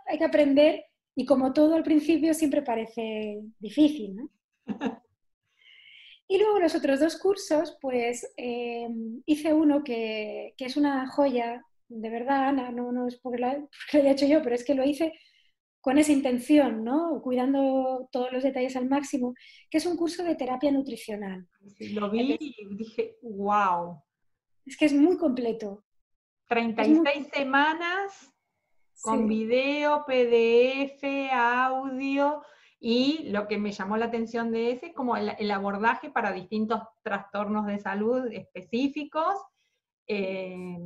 [0.07, 4.31] Hay que, aprender y como todo al principio siempre parece difícil, ¿no?
[6.27, 8.89] Y luego los otros dos cursos, pues eh,
[9.27, 13.49] hice uno que, que, es una joya, de verdad, Ana, no, no es porque lo,
[13.51, 15.13] porque lo haya hecho yo, pero es que lo hice
[15.83, 17.21] con esa intención, ¿no?
[17.23, 19.35] cuidando todos los detalles al máximo,
[19.69, 21.47] que es un curso de terapia nutricional.
[21.93, 24.03] lo vi y dije, wow.
[24.65, 25.85] Es que es muy completo.
[26.49, 28.34] 36 semanas
[29.05, 32.43] con video, PDF, audio
[32.81, 36.81] y lo que me llamó la atención de ese es como el, abordaje para distintos
[37.03, 39.35] trastornos de salud específicos.
[40.07, 40.79] Eh,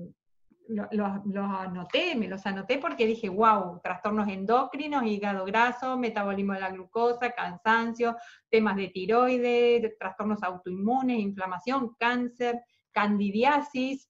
[0.69, 6.71] los, anoté, me los anoté porque dije, wow, trastornos endocrinos, hígado graso, metabolismo de la
[6.71, 8.17] glucosa, cansancio,
[8.51, 14.09] temas de tiroides, trastornos autoinmunes, inflamación, cáncer, candidiasis.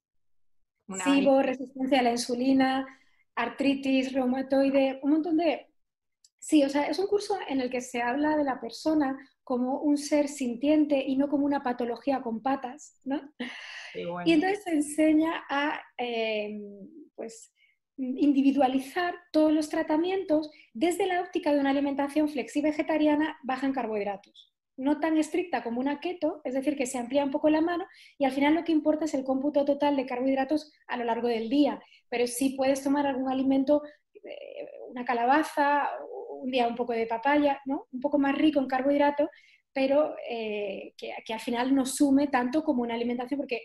[1.04, 2.86] SIBO, resistencia a la insulina,
[3.38, 5.66] artritis, reumatoide, un montón de...
[6.40, 9.80] Sí, o sea, es un curso en el que se habla de la persona como
[9.80, 13.20] un ser sintiente y no como una patología con patas, ¿no?
[14.24, 16.60] Y entonces se enseña a em,
[17.14, 17.52] pues,
[17.96, 24.47] individualizar todos los tratamientos desde la óptica de una alimentación flexi-vegetariana baja en carbohidratos.
[24.78, 27.84] No tan estricta como una keto, es decir, que se amplía un poco la mano
[28.16, 31.28] y al final lo que importa es el cómputo total de carbohidratos a lo largo
[31.28, 31.78] del día.
[32.08, 33.82] Pero sí puedes tomar algún alimento,
[34.14, 35.90] eh, una calabaza,
[36.40, 37.86] un día un poco de papaya, ¿no?
[37.92, 39.28] un poco más rico en carbohidratos,
[39.72, 43.60] pero eh, que, al final no sume tanto como una alimentación, porque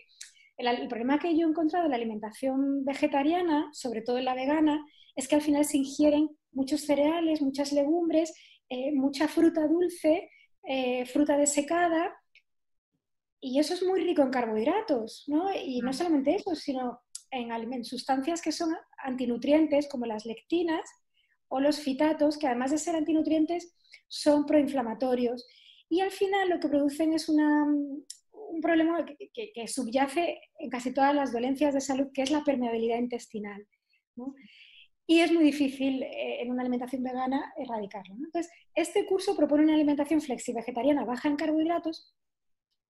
[0.58, 4.86] el, problema que yo he encontrado en la alimentación vegetariana, sobre todo en la vegana,
[5.16, 8.34] es que al final se ingieren muchos cereales, muchas legumbres,
[8.70, 10.30] eh, mucha fruta dulce,
[10.64, 12.16] eh, fruta desecada,
[13.40, 15.54] y eso es muy rico en carbohidratos, ¿no?
[15.54, 18.74] Y no solamente eso, sino en, en sustancias que son
[19.04, 20.90] antinutrientes, como las lectinas
[21.50, 23.76] o los fitatos, que además de ser antinutrientes,
[24.08, 25.46] son proinflamatorios
[25.90, 28.06] y al final lo que producen es un
[28.62, 33.68] problema que, subyace en casi todas las dolencias de salud, que es la permeabilidad intestinal.
[35.06, 38.16] Y es muy difícil eh, en una alimentación vegana erradicarlo.
[38.16, 42.16] Entonces, este curso propone una alimentación flexi-vegetariana baja en carbohidratos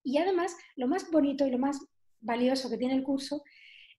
[0.03, 1.79] y además lo más bonito y lo más
[2.19, 3.43] valioso que tiene el curso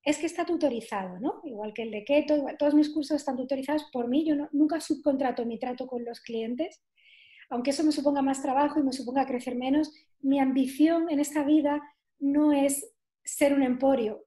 [0.04, 1.40] es que está tutorizado, ¿no?
[1.44, 5.46] Igual que el de keto, todos mis cursos están tutorizados por mí, yo nunca subcontrato
[5.46, 6.82] mi trato con los clientes,
[7.48, 11.42] aunque eso me suponga más trabajo y me suponga crecer menos, mi ambición en esta
[11.42, 11.80] vida
[12.18, 14.26] no es ser un emporio.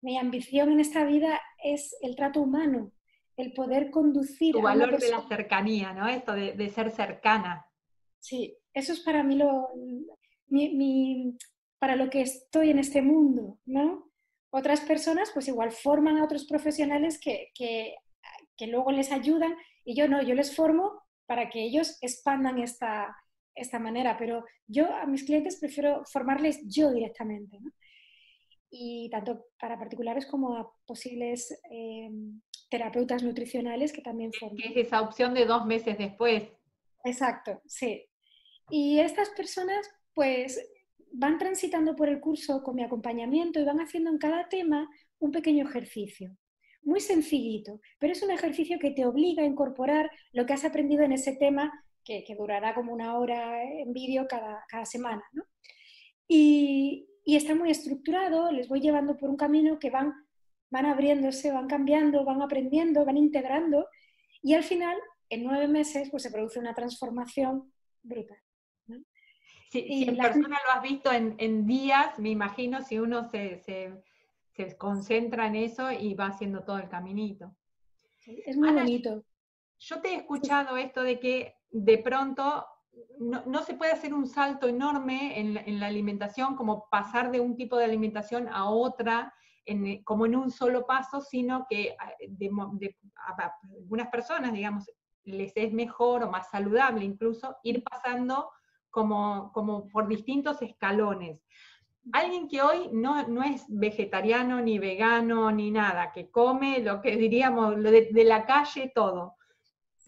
[0.00, 2.92] Mi ambición en esta vida es el trato humano,
[3.38, 4.52] el poder conducir.
[4.52, 6.06] Tu valor de la cercanía, ¿no?
[6.06, 7.66] Esto de, ser cercana.
[8.18, 9.70] Sí, eso es para mí lo,
[11.78, 14.10] para lo que estoy en este mundo, ¿no?
[14.50, 17.94] Otras personas, pues igual forman a otros profesionales que, que
[18.58, 23.16] que luego les ayudan y yo no, yo les formo para que ellos expandan esta,
[23.54, 27.58] esta manera, pero yo a mis clientes prefiero formarles yo directamente.
[28.70, 32.10] Y tanto para particulares como a posibles eh,
[32.68, 34.56] terapeutas nutricionales que también forman.
[34.56, 36.44] Que es esa opción de dos meses después.
[37.04, 38.04] Exacto, sí.
[38.70, 40.60] Y estas personas, pues,
[41.12, 45.32] van transitando por el curso con mi acompañamiento y van haciendo en cada tema un
[45.32, 46.36] pequeño ejercicio.
[46.82, 51.02] Muy sencillito, pero es un ejercicio que te obliga a incorporar lo que has aprendido
[51.02, 51.72] en ese tema,
[52.04, 55.22] que, durará como una hora en vídeo cada, semana.
[56.26, 60.14] Y, está muy estructurado, les voy llevando por un camino que van,
[60.70, 63.86] van abriéndose, van cambiando, van aprendiendo, van integrando
[64.42, 64.96] y al final,
[65.28, 68.38] en nueve meses, pues se produce una transformación brutal.
[69.70, 73.62] Si, en persona lo has visto en, días, me imagino, si uno se,
[74.78, 77.54] concentra en eso y va haciendo todo el caminito.
[78.24, 79.22] es muy bonito.
[79.78, 82.64] Yo te he escuchado esto de que de pronto
[83.18, 87.76] no, se puede hacer un salto enorme en, la alimentación, como pasar de un tipo
[87.76, 89.34] de alimentación a otra,
[90.04, 92.12] como en un solo paso, sino que ah,
[93.38, 94.90] a algunas personas, digamos,
[95.24, 98.50] les es mejor o más saludable incluso ir pasando
[98.90, 101.40] como, como por distintos escalones.
[102.12, 107.16] Alguien que hoy no, no, es vegetariano, ni vegano, ni nada, que come lo que
[107.16, 109.36] diríamos de, la calle, todo,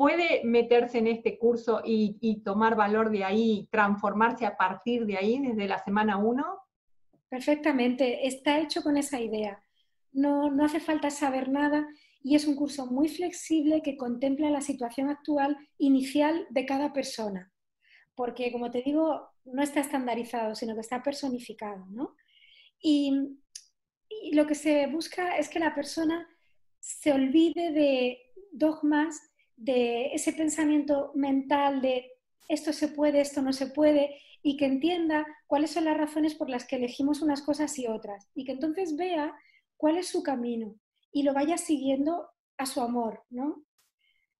[0.00, 5.38] ¿puede meterse en este curso y, tomar valor de ahí, transformarse a partir de ahí,
[5.38, 6.44] desde la semana 1?
[7.28, 9.62] Perfectamente, está hecho con esa idea.
[10.12, 11.86] No, no hace falta saber nada
[12.22, 17.52] y es un curso muy flexible que contempla la situación actual inicial de cada persona
[18.20, 22.16] porque como te digo, no está estandarizado, sino que está personificado, ¿no?
[22.78, 23.38] Y,
[24.32, 26.28] lo que se busca es que la persona
[26.80, 28.18] se olvide de
[28.52, 29.29] dogmas,
[29.60, 32.12] de ese pensamiento mental de
[32.48, 36.48] esto se puede, esto no se puede, y que entienda cuáles son las razones por
[36.48, 39.34] las que elegimos unas cosas y otras, y que entonces vea
[39.76, 40.74] cuál es su camino
[41.12, 43.62] y lo vaya siguiendo a su amor, ¿no?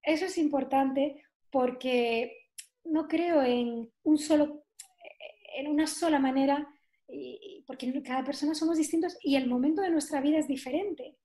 [0.01, 2.47] Eso es importante porque
[2.83, 4.63] no creo en un solo,
[5.55, 6.67] en una sola manera,
[7.67, 11.15] porque cada persona somos distintos y el momento de nuestra vida es diferente.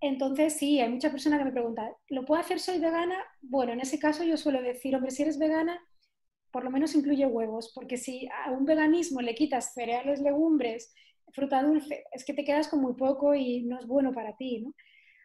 [0.00, 3.16] Entonces, sí, hay mucha persona que me pregunta, ¿lo puedo hacer soy vegana?
[3.42, 5.78] Bueno, en ese caso yo suelo decir, hombre, si eres vegana,
[6.50, 10.94] por lo menos incluye huevos, porque si a un veganismo le quitas cereales, legumbres,
[11.32, 14.60] fruta dulce, es que te quedas con muy poco y no es bueno para ti,
[14.62, 14.74] ¿no?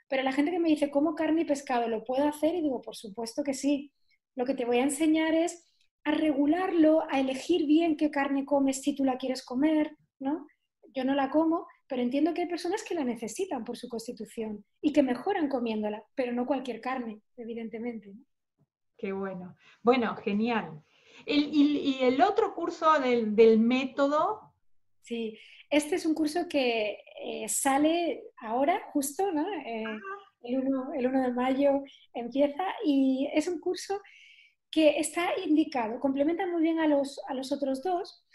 [0.10, 2.56] Pero la gente que me dice, ¿cómo carne y pescado lo puedo hacer?
[2.56, 3.92] Y digo, por supuesto que sí
[4.36, 5.66] lo que te voy a enseñar es
[6.04, 10.46] a regularlo, a elegir bien qué carne comes si tú la quieres comer, ¿no?
[10.94, 14.66] Yo no la como, pero entiendo que hay personas que la necesitan por su constitución
[14.82, 18.14] y que mejoran comiéndola, pero no cualquier carne, evidentemente.
[18.98, 19.56] Qué bueno.
[19.84, 20.82] Bueno, genial.
[21.26, 24.54] y, el otro curso del, método?
[25.02, 25.38] Sí,
[25.70, 29.48] este es un curso que eh, sale ahora, justo, ¿no?
[29.66, 30.00] Eh, ah.
[30.44, 34.00] el, 1, el 1 de mayo empieza y es un curso
[34.72, 38.26] que está indicado, complementa muy bien a los, a los otros dos,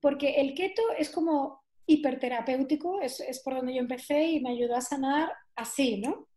[0.00, 1.57] porque el keto es como
[1.88, 6.28] hiperterapéutico, es, es, por donde yo empecé y me ayudó a sanar así, ¿no?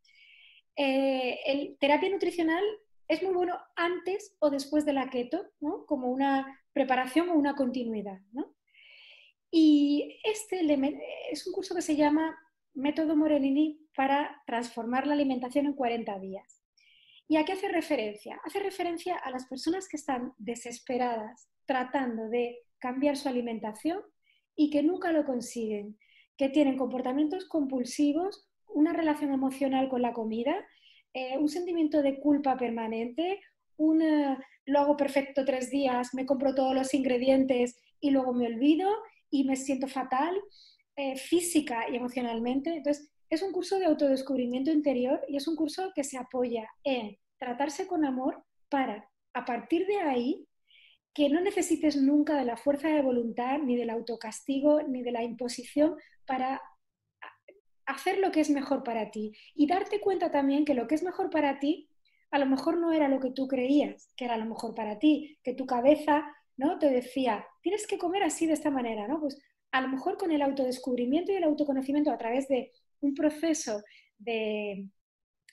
[0.77, 2.63] Eh, el terapia nutricional
[3.07, 5.85] es muy bueno antes o después de la keto, ¿no?
[5.85, 8.55] Como una preparación o una continuidad, ¿no?
[9.51, 10.61] Y este
[11.29, 12.39] es un curso que se llama
[12.73, 16.63] Método Morenini para transformar la alimentación en 40 días.
[17.27, 18.39] ¿Y a qué hace referencia?
[18.45, 24.01] Hace referencia a las personas que están desesperadas tratando de cambiar su alimentación
[24.61, 25.97] y que nunca lo consiguen,
[26.37, 30.55] que tienen comportamientos compulsivos, una relación emocional con la comida,
[31.15, 33.41] eh, un sentimiento de culpa permanente,
[33.77, 34.03] un
[34.65, 38.87] lo hago perfecto tres días, me compro todos los ingredientes y luego me olvido
[39.31, 40.39] y me siento fatal
[40.95, 42.69] eh, física y emocionalmente.
[42.75, 47.17] Entonces, es un curso de autodescubrimiento interior y es un curso que se apoya en
[47.39, 50.45] tratarse con amor para, a partir de ahí,
[51.13, 55.23] que no necesites nunca de la fuerza de voluntad, ni del autocastigo, ni de la
[55.23, 55.95] imposición
[56.25, 56.61] para
[57.85, 59.33] hacer lo que es mejor para ti.
[59.53, 61.89] Y darte cuenta también que lo que es mejor para ti,
[62.31, 65.37] a lo mejor no era lo que tú creías que era lo mejor para ti,
[65.43, 66.25] que tu cabeza
[66.57, 66.79] ¿no?
[66.79, 69.19] te decía, tienes que comer así de esta manera, ¿no?
[69.19, 69.37] Pues
[69.71, 72.71] a lo mejor con el autodescubrimiento y el autoconocimiento a través de
[73.01, 73.81] un proceso
[74.17, 74.87] de,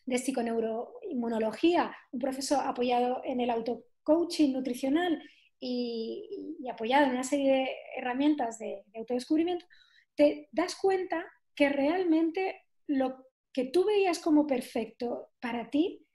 [0.07, 5.23] de psiconeuroinmunología, un proceso apoyado en el auto-coaching nutricional
[5.61, 9.67] y, apoyado en una serie de herramientas de, autodescubrimiento,
[10.15, 16.07] te das cuenta que realmente lo que tú veías como perfecto para ti,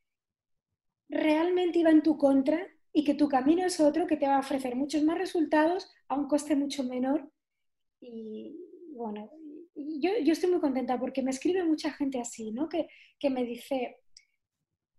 [1.09, 4.41] realmente iba en tu contra y que tu camino es otro que te va a
[4.41, 7.31] ofrecer muchos más resultados a un coste mucho menor.
[7.99, 8.55] Y
[8.91, 9.31] bueno,
[9.75, 12.69] yo, yo estoy muy contenta porque me escribe mucha gente así, ¿no?
[12.69, 12.87] Que,
[13.19, 13.97] que me dice,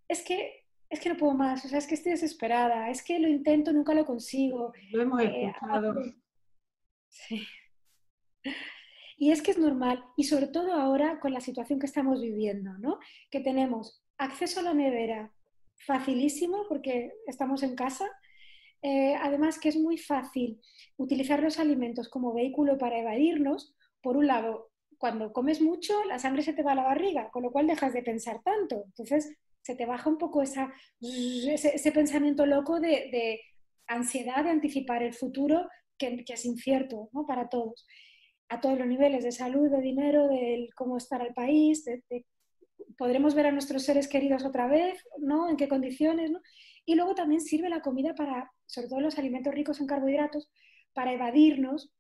[0.08, 0.63] es que,
[0.94, 3.72] es que no puedo más, o sea, es que estoy desesperada, es que lo intento,
[3.72, 4.72] nunca lo consigo.
[4.92, 5.94] Lo hemos eh, escuchado.
[7.08, 7.46] sí.
[9.16, 12.76] Y es que es normal, y sobre todo ahora con la situación que estamos viviendo,
[12.78, 12.98] ¿no?
[13.30, 15.32] Que tenemos acceso a la nevera
[15.86, 18.06] facilísimo porque estamos en casa.
[18.82, 20.60] Eh, además que es muy fácil
[20.96, 23.74] utilizar los alimentos como vehículo para evadirnos.
[24.02, 27.42] Por un lado, cuando comes mucho, la sangre se te va a la barriga, con
[27.42, 28.84] lo cual dejas de pensar tanto.
[28.86, 33.40] Entonces, se te baja un poco ese, pensamiento loco de,
[33.86, 37.86] ansiedad de anticipar el futuro que, es incierto para todos,
[38.48, 42.26] a todos los niveles de salud, de dinero, de cómo estará el país, de,
[42.98, 45.48] podremos ver a nuestros seres queridos otra vez, ¿no?
[45.48, 46.30] En qué condiciones.
[46.84, 50.50] Y luego también sirve la comida para, sobre todo los alimentos ricos en carbohidratos,
[50.92, 51.90] para evadirnos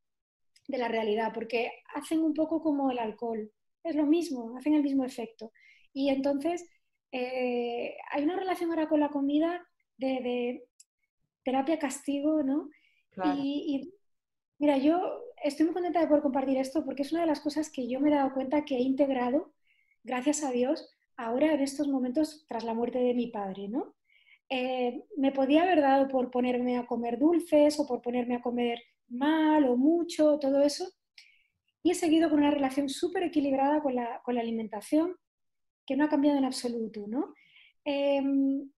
[0.68, 3.50] de la realidad, porque hacen un poco como el alcohol,
[3.82, 5.50] es lo mismo, hacen el mismo efecto.
[5.94, 6.68] Y entonces
[7.16, 9.64] eh, hay una relación ahora con la comida
[9.96, 10.66] de,
[11.44, 12.70] terapia-castigo, ¿no?
[13.36, 13.92] Y,
[14.58, 17.70] mira, yo estoy muy contenta de poder compartir esto porque es una de las cosas
[17.70, 19.52] que yo me he dado cuenta que he integrado,
[20.02, 23.94] gracias a Dios, ahora en estos momentos tras la muerte de mi padre, ¿no?
[24.48, 28.80] Eh, me podía haber dado por ponerme a comer dulces o por ponerme a comer
[29.06, 30.88] mal o mucho, todo eso.
[31.80, 35.16] Y he seguido con una relación súper equilibrada con la, con la alimentación
[35.86, 37.34] que no ha cambiado en absoluto, ¿no?
[37.84, 38.70] Em,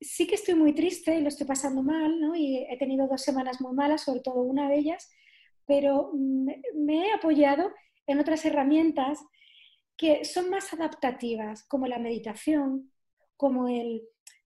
[0.00, 2.34] sí que estoy muy triste y lo estoy pasando mal, ¿no?
[2.34, 5.10] Y he tenido dos semanas muy malas, sobre todo una de ellas,
[5.66, 7.72] pero me he apoyado
[8.06, 9.20] en otras herramientas
[9.96, 12.92] que son más adaptativas, como la meditación,
[13.36, 14.02] como el,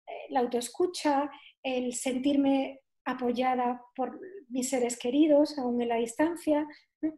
[0.07, 1.29] eh, la autoescucha,
[1.63, 6.67] el sentirme apoyada por mis seres queridos, aún en la distancia,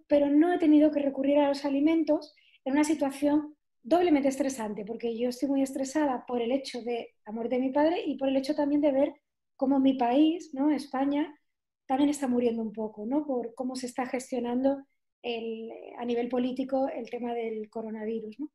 [0.08, 3.57] pero no he tenido que recurrir a los alimentos en una situación
[3.88, 7.70] doblemente estresante, porque yo estoy muy estresada por el hecho de la muerte de mi
[7.72, 9.14] padre y por el hecho también de ver
[9.56, 10.72] cómo mi país, ¿no?
[10.72, 11.34] España,
[11.88, 13.26] también está muriendo un poco, ¿no?
[13.26, 14.84] por cómo se está gestionando
[15.24, 18.38] el, a nivel político el tema del coronavirus.
[18.42, 18.52] ¿no?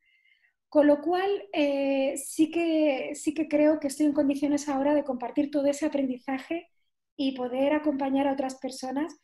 [0.68, 5.02] Con lo cual, eh, sí, que, sí que creo que estoy en condiciones ahora de
[5.02, 6.68] compartir todo ese aprendizaje
[7.16, 9.18] y poder acompañar a otras personas.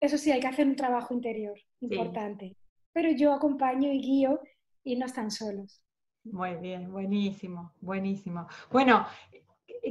[0.00, 2.56] Eso sí, hay que hacer un trabajo interior importante.
[2.94, 4.40] Pero yo acompaño y guío
[4.84, 5.82] y no están solos.
[6.24, 8.46] Muy bien, buenísimo, buenísimo.
[8.70, 9.06] Bueno,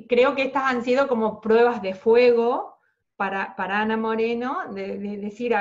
[0.08, 2.78] creo que estas han sido como pruebas de fuego
[3.16, 5.54] para, para Ana Moreno, de, decir,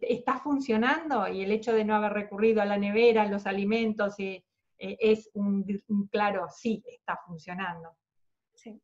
[0.00, 4.18] está funcionando y el hecho de no haber recurrido a la nevera, a los alimentos,
[4.18, 4.44] eh,
[4.78, 5.64] eh, es un,
[6.10, 7.90] claro, sí, está funcionando.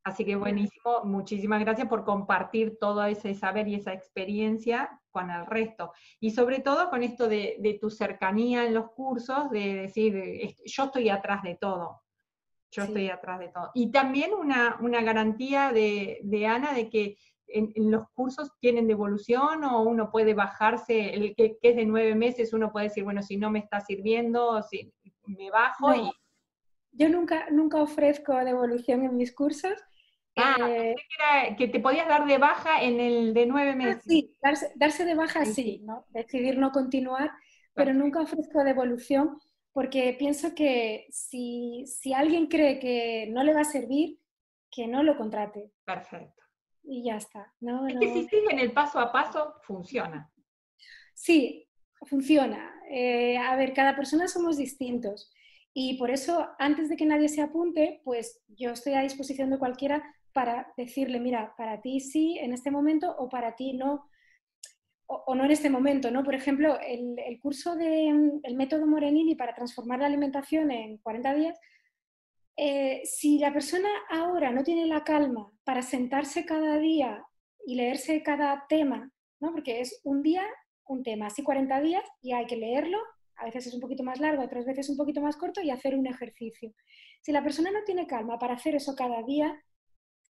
[0.05, 5.47] Así que buenísimo, muchísimas gracias por compartir todo ese saber y esa experiencia con el
[5.47, 5.93] resto.
[6.21, 11.09] Y sobre todo con esto de, tu cercanía en los cursos, de decir, yo estoy
[11.09, 12.03] atrás de todo,
[12.71, 13.71] yo estoy atrás de todo.
[13.75, 17.17] Y también una, garantía de, Ana de que
[17.49, 22.53] en, los cursos tienen devolución o uno puede bajarse, el que, es de nueve meses,
[22.53, 24.93] uno puede decir, bueno, si no me está sirviendo, si
[25.25, 26.11] me bajo y
[26.93, 29.73] yo nunca, nunca ofrezco devolución en mis cursos.
[30.37, 30.95] Ah, eh,
[31.59, 34.03] que, te podías dar de baja en el de nueve ah, meses.
[34.07, 34.35] sí,
[34.77, 36.07] darse, de baja sí, ¿no?
[36.11, 37.33] decidir no continuar,
[37.75, 39.39] pero nunca ofrezco devolución
[39.73, 44.19] porque pienso que si, si alguien cree que no le va a servir,
[44.71, 45.73] que no lo contrate.
[45.85, 46.43] Perfecto.
[46.83, 47.53] Y ya está.
[47.61, 47.87] ¿no?
[47.87, 50.31] Es que si siguen el paso a paso, funciona.
[51.15, 51.69] Sí,
[52.07, 52.75] funciona.
[52.89, 55.31] Eh, a ver, cada persona somos distintos.
[55.73, 59.59] Y por eso, antes de que nadie se apunte, pues yo estoy a disposición de
[59.59, 60.03] cualquiera
[60.33, 64.09] para decirle, mira, para ti sí en este momento o para ti no,
[65.07, 66.25] o, no en este momento, ¿no?
[66.25, 71.59] Por ejemplo, el, curso del el método Morenini para transformar la alimentación en 40 días,
[72.57, 77.25] eh, si la persona ahora no tiene la calma para sentarse cada día
[77.67, 79.53] y leerse cada tema, ¿no?
[79.53, 80.45] Porque es un día,
[80.87, 82.99] un tema, así 40 días, y hay que leerlo
[83.41, 85.97] a veces es un poquito más largo, otras veces un poquito más corto, y hacer
[85.97, 86.75] un ejercicio.
[87.23, 89.59] Si la persona no tiene calma para hacer eso cada día,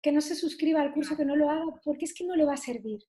[0.01, 2.45] que no se suscriba al curso, que no lo haga, porque es que no le
[2.45, 2.99] va a servir.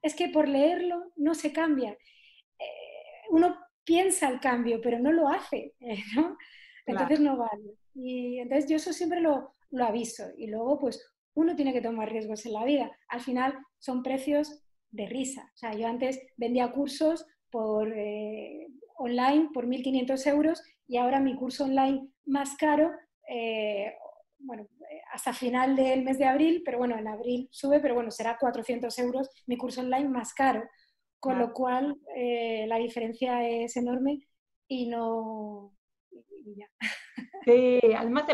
[0.00, 1.90] Es que por leerlo no se cambia.
[1.90, 5.74] Eh, uno piensa el cambio, pero no lo hace,
[6.16, 6.36] ¿no?
[6.86, 7.74] Entonces no vale.
[7.94, 10.24] Y entonces yo eso siempre lo, lo aviso.
[10.36, 12.90] Y luego, pues, uno tiene que tomar riesgos en la vida.
[13.08, 15.50] Al final son precios de risa.
[15.54, 18.66] O sea, yo antes vendía cursos por eh,
[19.02, 22.90] online por 1.500 euros y ahora mi curso online más caro,
[23.28, 23.94] eh,
[24.38, 24.66] bueno,
[25.12, 28.96] hasta final del mes de abril, pero bueno, en abril sube, pero bueno, será 400
[28.98, 30.64] euros mi curso online más caro,
[31.18, 34.26] con lo cual eh, la diferencia es enorme
[34.68, 35.76] y no...
[37.44, 38.24] Sí, además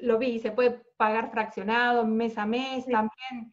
[0.00, 3.52] lo vi, se puede pagar fraccionado mes a mes también.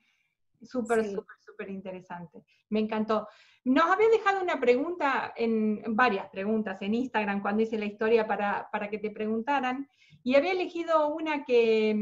[0.61, 2.45] Súper, súper, súper interesante.
[2.69, 3.27] Me encantó.
[3.63, 8.89] Nos había dejado una pregunta, en varias preguntas en Instagram cuando hice la historia para,
[8.89, 9.87] que te preguntaran,
[10.23, 11.95] y había elegido una que,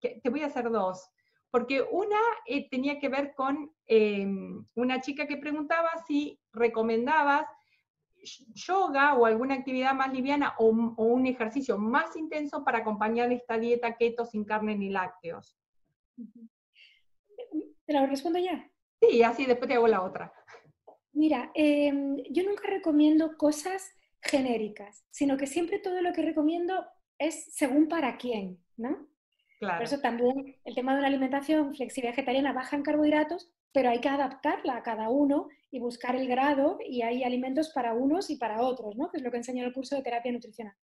[0.00, 1.10] te voy a hacer dos,
[1.50, 7.46] porque una eh, tenía que ver con em, una chica que preguntaba si recomendabas
[8.54, 13.96] yoga o alguna actividad más liviana o, un ejercicio más intenso para acompañar esta dieta
[13.96, 15.56] keto sin carne ni lácteos.
[17.86, 18.70] ¿Te la respondo ya?
[19.00, 20.32] Sí, así después te hago la otra.
[21.16, 23.90] Mira, em, yo nunca recomiendo cosas
[24.20, 26.84] genéricas, sino que siempre todo lo que recomiendo
[27.18, 29.08] es según para quién, ¿no?
[29.58, 29.78] Claro.
[29.78, 34.02] Por eso también el tema de una alimentación flexible vegetariana baja en carbohidratos, pero hay
[34.02, 38.36] que adaptarla a cada uno y buscar el grado y hay alimentos para unos y
[38.36, 39.10] para otros, ¿no?
[39.10, 40.74] Que es lo que enseña el curso de terapia nutricional.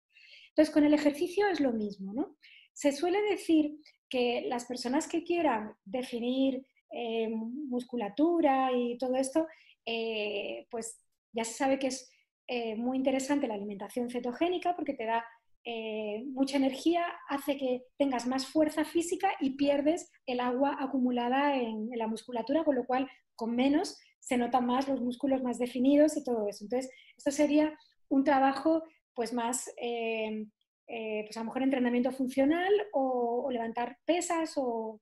[0.48, 2.36] Entonces, con el ejercicio es lo mismo, ¿no?
[2.72, 3.76] Se suele decir
[4.08, 9.46] que las personas que quieran definir eh, musculatura y todo esto,
[9.86, 10.98] eh, pues
[11.32, 12.10] ya se sabe que es
[12.46, 15.24] eh, muy interesante la alimentación cetogénica porque te da
[15.64, 21.88] eh, mucha energía, hace que tengas más fuerza física y pierdes el agua acumulada en,
[21.94, 26.24] la musculatura, con lo cual con menos se notan más los músculos más definidos y
[26.24, 26.64] todo eso.
[26.64, 27.76] Entonces, esto sería
[28.08, 28.82] un trabajo
[29.14, 35.00] pues más, pues a lo mejor entrenamiento funcional o, levantar pesas o,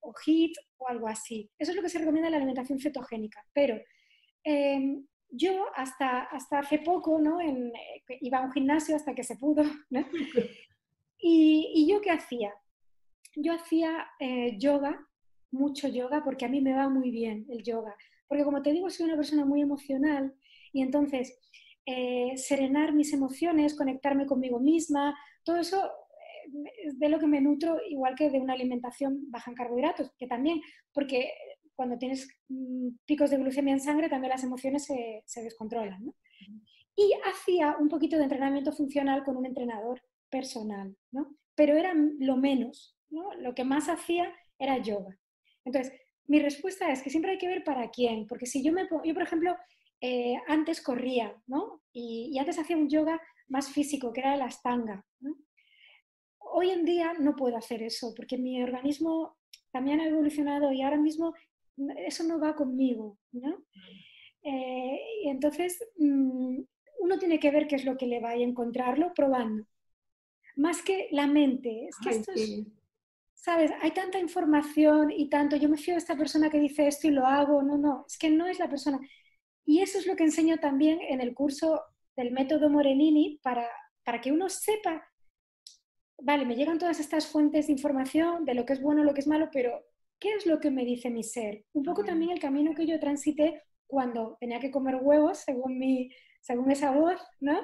[0.00, 0.14] o
[0.78, 1.50] o algo así.
[1.58, 3.44] Eso es lo que se recomienda en la alimentación cetogénica.
[3.52, 3.80] Pero
[4.44, 7.40] Em, yo hasta, hasta hace poco, ¿no?
[7.40, 7.72] Eh,
[8.20, 9.64] iba a un gimnasio hasta que se pudo.
[11.22, 12.50] Y, y yo qué hacía?
[13.36, 15.06] Yo hacía eh, yoga,
[15.50, 17.94] mucho yoga, porque a mí me va muy bien el yoga.
[18.26, 20.34] Porque como te digo, soy una persona muy emocional
[20.72, 21.38] y entonces
[21.84, 25.14] eh, serenar mis emociones, conectarme conmigo misma,
[25.44, 25.90] todo eso
[26.84, 30.26] es de lo que me nutro, igual que de una alimentación baja en carbohidratos, que
[30.26, 30.60] también,
[30.92, 31.32] porque
[31.80, 36.12] cuando tienes mm, picos de glucemia en sangre, también las emociones se, descontrolan.
[36.94, 41.34] Y hacía un poquito de entrenamiento funcional con un entrenador personal, ¿no?
[41.54, 42.98] pero era lo menos.
[43.08, 43.32] ¿no?
[43.36, 45.18] Lo que más hacía era yoga.
[45.64, 45.90] Entonces,
[46.26, 49.02] mi respuesta es que siempre hay que ver para quién, porque si yo me pongo,
[49.04, 49.56] yo por ejemplo,
[50.02, 51.80] eh, antes corría, ¿no?
[51.94, 53.18] Y, antes hacía un yoga
[53.48, 55.02] más físico, que era la astanga.
[56.40, 59.38] Hoy en día no puedo hacer eso, porque mi organismo
[59.70, 61.32] también ha evolucionado y ahora mismo
[62.06, 63.64] eso no va conmigo, ¿no?
[64.42, 66.60] Eh, y entonces mm,
[67.00, 69.64] uno tiene que ver qué es lo que le va a encontrarlo probando.
[70.56, 72.66] Más que la mente, es que esto es,
[73.34, 73.70] ¿sabes?
[73.80, 77.10] Hay tanta información y tanto, yo me fío de esta persona que dice esto y
[77.10, 78.98] lo hago, no, no, es que no es la persona.
[79.64, 81.80] Y eso es lo que enseño también en el curso
[82.16, 83.66] del método Morenini para,
[84.04, 85.06] para que uno sepa,
[86.22, 89.20] vale, me llegan todas estas fuentes de información de lo que es bueno, lo que
[89.20, 89.80] es malo, pero
[90.20, 91.64] ¿qué es lo que me dice mi ser?
[91.72, 96.10] Un poco también el camino que yo transité cuando tenía que comer huevos, según, mi,
[96.40, 97.58] según esa voz, ¿no?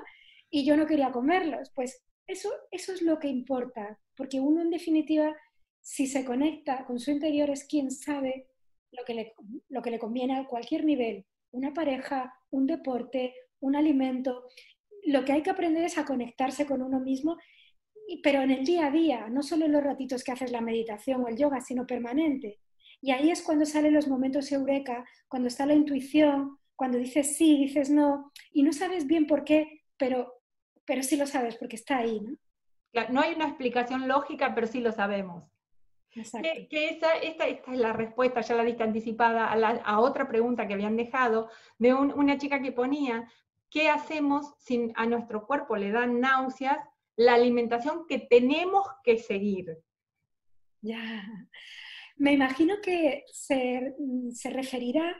[0.50, 1.70] Y yo no quería comerlos.
[1.74, 5.36] Pues eso, eso es lo que importa, porque uno en definitiva,
[5.80, 8.48] si se conecta con su interior, es quien sabe
[8.90, 9.34] lo que le,
[9.68, 11.26] lo que le conviene a cualquier nivel.
[11.52, 14.48] Una pareja, un deporte, un alimento.
[15.04, 17.36] Lo que hay que aprender es a conectarse con uno mismo
[18.22, 21.22] pero en el día a día, no solo en los ratitos que haces la meditación
[21.22, 22.60] o el yoga, sino permanente.
[23.00, 27.58] Y ahí es cuando salen los momentos eureka, cuando está la intuición, cuando dices sí,
[27.58, 30.40] dices no, y no sabes bien por qué, pero,
[30.84, 32.36] pero sí lo sabes porque está ahí, ¿no?
[33.10, 35.44] No hay una explicación lógica, pero sí lo sabemos.
[36.10, 40.72] Que, esa, esta, esta, es la respuesta, ya la diste anticipada, a, otra pregunta que
[40.72, 43.30] habían dejado, de una chica que ponía,
[43.70, 46.78] ¿qué hacemos si a nuestro cuerpo le dan náuseas
[47.16, 49.78] la alimentación que tenemos que seguir.
[50.82, 51.26] Ya.
[52.16, 53.94] Me imagino que se,
[54.44, 55.16] referirá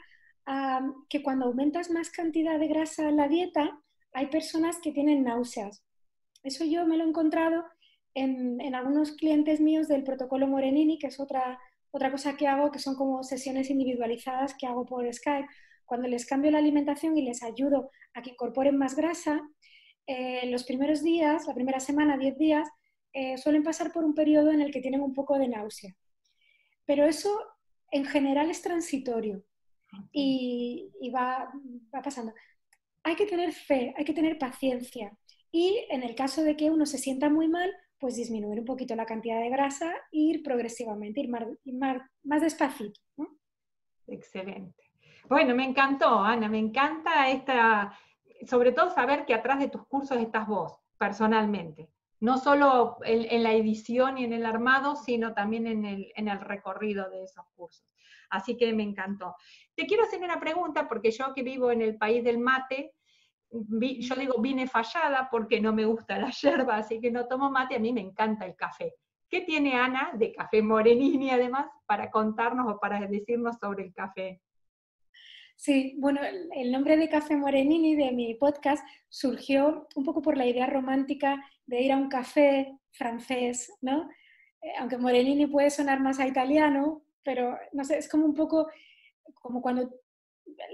[0.46, 3.80] a que cuando aumentas más cantidad de grasa en la dieta,
[4.12, 5.84] hay personas que tienen náuseas.
[6.42, 7.64] Eso yo me lo he encontrado
[8.14, 11.58] en, en, algunos clientes míos del protocolo Morenini, que es otra,
[11.90, 15.48] otra cosa que hago, que son como sesiones individualizadas que hago por Skype.
[15.84, 19.42] Cuando les cambio la alimentación y les ayudo a que incorporen más grasa,
[20.06, 22.68] eh, los primeros días, la primera semana, 10 días,
[23.12, 25.94] eh, suelen pasar por un periodo en el que tienen un poco de náusea.
[26.84, 27.40] Pero eso
[27.90, 29.42] en general es transitorio
[30.12, 31.50] y, va,
[31.90, 32.32] pasando.
[33.02, 35.16] Hay que tener fe, hay que tener paciencia.
[35.50, 38.94] Y en el caso de que uno se sienta muy mal, pues disminuir un poquito
[38.94, 43.00] la cantidad de grasa e ir progresivamente, ir más, más, despacito.
[44.06, 44.84] Excelente.
[45.28, 47.98] Bueno, me encantó, Ana, me encanta esta,
[48.46, 51.90] sobre todo saber que atrás de tus cursos estás vos, personalmente.
[52.20, 56.40] No solo en, la edición y en el armado, sino también en el, en el
[56.40, 57.86] recorrido de esos cursos.
[58.30, 59.36] Así que me encantó.
[59.74, 62.94] Te quiero hacer una pregunta, porque yo que vivo en el país del mate,
[63.50, 67.76] yo digo vine fallada porque no me gusta la yerba, así que no tomo mate,
[67.76, 68.94] a mí me encanta el café.
[69.28, 74.40] ¿Qué tiene Ana de Café Morenini además para contarnos o para decirnos sobre el café?
[75.56, 76.20] Sí, bueno,
[76.54, 81.42] el nombre de Café Morenini de mi podcast surgió un poco por la idea romántica
[81.64, 84.08] de ir a un café francés, ¿no?
[84.62, 88.68] Eh, aunque Morenini puede sonar más a italiano, pero no sé, es como un poco
[89.34, 89.90] como cuando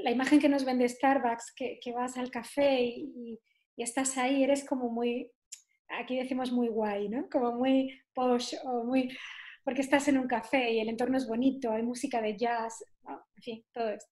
[0.03, 3.39] la imagen que nos vende Starbucks, que, vas al café y,
[3.77, 5.31] estás ahí, eres como muy,
[5.89, 7.29] aquí decimos muy guay, ¿no?
[7.31, 9.17] Como muy posh o muy,
[9.65, 13.43] porque estás en un café y el entorno es bonito, hay música de jazz, en
[13.43, 14.12] fin, todo esto.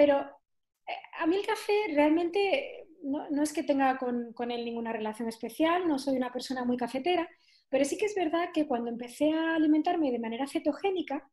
[0.00, 4.94] Pero eh, a mí el café realmente no, es que tenga con, con, él ninguna
[4.94, 7.28] relación especial, no soy una persona muy cafetera,
[7.68, 11.30] pero sí que es verdad que cuando empecé a alimentarme de manera cetogénica,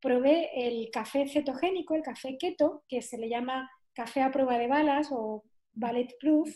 [0.00, 4.66] probé el café cetogénico, el café keto, que se le llama café a prueba de
[4.66, 6.50] balas o ballet proof.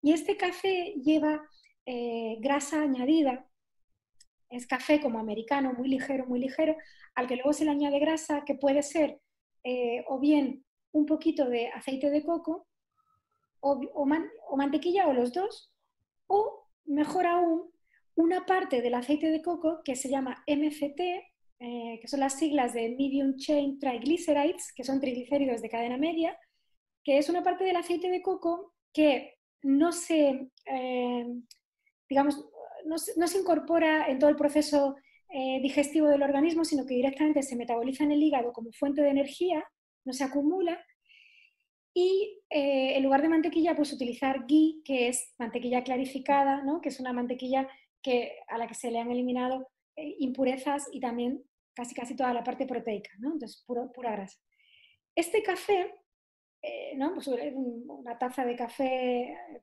[0.00, 1.42] Y este café lleva
[1.84, 3.46] eh, grasa añadida,
[4.48, 6.74] es café como americano, muy ligero, muy ligero,
[7.14, 9.20] al que luego se le añade grasa que puede ser
[9.64, 12.66] eh, o bien un poquito de aceite de coco
[13.60, 15.72] o, mantequilla o los dos,
[16.26, 17.70] o mejor aún,
[18.14, 21.00] una parte del aceite de coco que se llama MCT,
[21.60, 26.38] eh, que son las siglas de Medium Chain Triglycerides, que son triglicéridos de cadena media,
[27.02, 31.26] que es una parte del aceite de coco que no se, eh,
[32.08, 32.44] digamos,
[32.84, 34.96] no, se incorpora en todo el proceso
[35.34, 39.10] eh, digestivo del organismo, sino que directamente se metaboliza en el hígado como fuente de
[39.10, 39.64] energía,
[40.04, 40.80] no se acumula.
[41.96, 46.80] Y en lugar de mantequilla, pues utilizar ghee, que es mantequilla clarificada, ¿no?
[46.80, 47.68] que es una mantequilla
[48.02, 52.42] que, a la que se le han eliminado impurezas y también casi casi toda la
[52.42, 53.32] parte proteica, ¿no?
[53.32, 54.38] Entonces, pura grasa.
[55.14, 55.94] Este café,
[56.64, 57.14] eh, ¿no?
[57.14, 59.36] Pues una taza de café,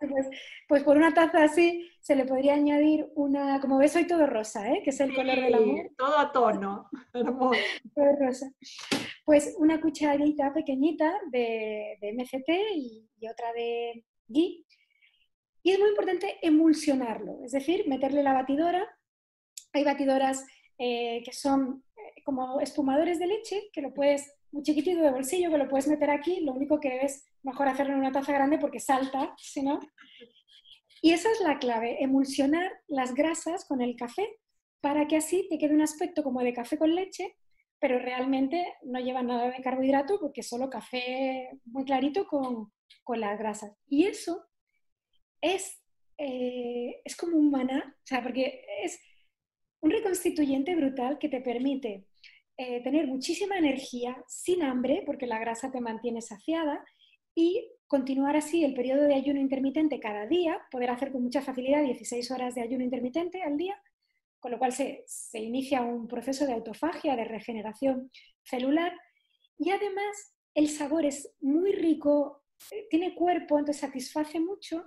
[0.00, 0.28] pues,
[0.68, 4.70] pues, por una taza así se le podría añadir una, como ves hoy todo rosa,
[4.70, 4.82] ¿eh?
[4.84, 5.90] que es el color del amor.
[5.96, 7.60] Todo a tono, hermoso.
[7.94, 8.52] todo rosa.
[9.24, 14.64] Pues una cucharita pequeñita de, de MCT y, y otra de ghee.
[15.62, 18.88] Y es muy importante emulsionarlo, es decir, meterle la batidora
[19.72, 20.46] hay batidoras
[20.78, 21.84] eh, que son
[22.24, 26.10] como espumadores de leche, que lo puedes, muy chiquitito de bolsillo, que lo puedes meter
[26.10, 29.34] aquí, lo único que es mejor hacerlo en una taza grande porque salta.
[31.02, 34.26] Y esa es la clave, emulsionar las grasas con el café
[34.80, 37.36] para que así te quede un aspecto como de café con leche,
[37.80, 42.72] pero realmente no lleva nada de carbohidrato porque es solo café muy clarito con,
[43.04, 43.72] con las grasas.
[43.86, 44.44] Y eso
[45.40, 45.80] es,
[46.16, 48.98] eh, es como un maná, o sea, porque es
[49.80, 52.06] un reconstituyente brutal que te permite
[52.60, 56.84] eh, tener muchísima energía sin hambre, porque la grasa te mantiene saciada,
[57.32, 61.84] y continuar así el periodo de ayuno intermitente cada día, poder hacer con mucha facilidad
[61.84, 63.80] 16 horas de ayuno intermitente al día,
[64.40, 65.04] con lo cual se,
[65.34, 68.10] inicia un proceso de autofagia, de regeneración
[68.42, 68.92] celular,
[69.56, 72.42] y además el sabor es muy rico,
[72.72, 74.84] eh, tiene cuerpo, entonces satisface mucho,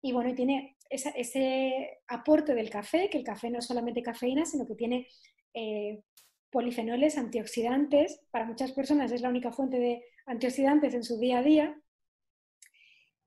[0.00, 4.66] y bueno, tiene ese aporte del café, que el café no es solamente cafeína, sino
[4.66, 5.06] que tiene
[5.54, 6.02] eh,
[6.52, 8.20] polifenoles, antioxidantes.
[8.30, 11.82] Para muchas personas es la única fuente de antioxidantes en su día a día.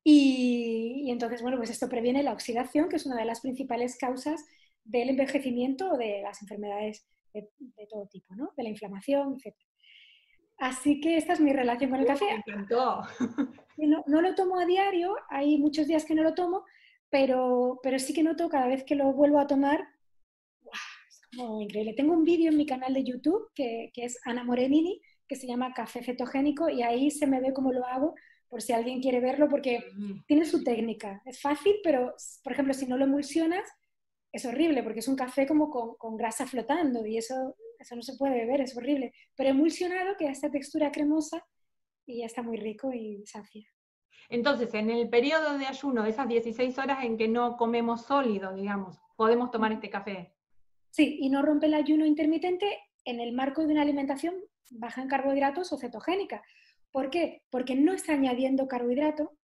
[0.03, 4.45] Y, entonces, bueno, pues esto previene la oxidación, que es una de las principales causas
[4.83, 7.49] del envejecimiento o de las enfermedades de,
[7.89, 8.53] todo tipo, ¿no?
[8.55, 9.55] De la inflamación, etc.
[10.57, 12.25] Así que esta es mi relación con el café.
[12.25, 13.01] Me encantó.
[13.77, 16.63] No, no, lo tomo a diario, hay muchos días que no lo tomo,
[17.09, 19.85] pero, pero sí que noto cada vez que lo vuelvo a tomar,
[21.35, 21.93] como increíble.
[21.93, 25.47] Tengo un vídeo en mi canal de YouTube que, que, es Ana Morenini, que se
[25.47, 28.15] llama Café Cetogénico, y ahí se me ve cómo lo hago,
[28.47, 29.83] por si alguien quiere verlo, porque
[30.27, 31.21] tiene su técnica.
[31.25, 32.13] Es fácil, pero,
[32.43, 33.67] por ejemplo, si no lo emulsionas,
[34.31, 38.01] es horrible, porque es un café como con, con grasa flotando, y eso, eso no
[38.01, 39.13] se puede beber, es horrible.
[39.35, 41.43] Pero emulsionado queda esta textura cremosa
[42.05, 43.67] y ya está muy rico y sacia.
[44.29, 48.97] Entonces, en el periodo de ayuno, esas 16 horas en que no comemos sólido, digamos,
[49.15, 50.34] podemos tomar este café.
[50.95, 54.33] Sí, y no rompe el ayuno intermitente en el marco de una alimentación
[54.69, 56.41] baja en carbohidratos o cetogénica.
[56.89, 57.41] ¿Por qué?
[57.49, 59.37] Porque no está añadiendo carbohidrato,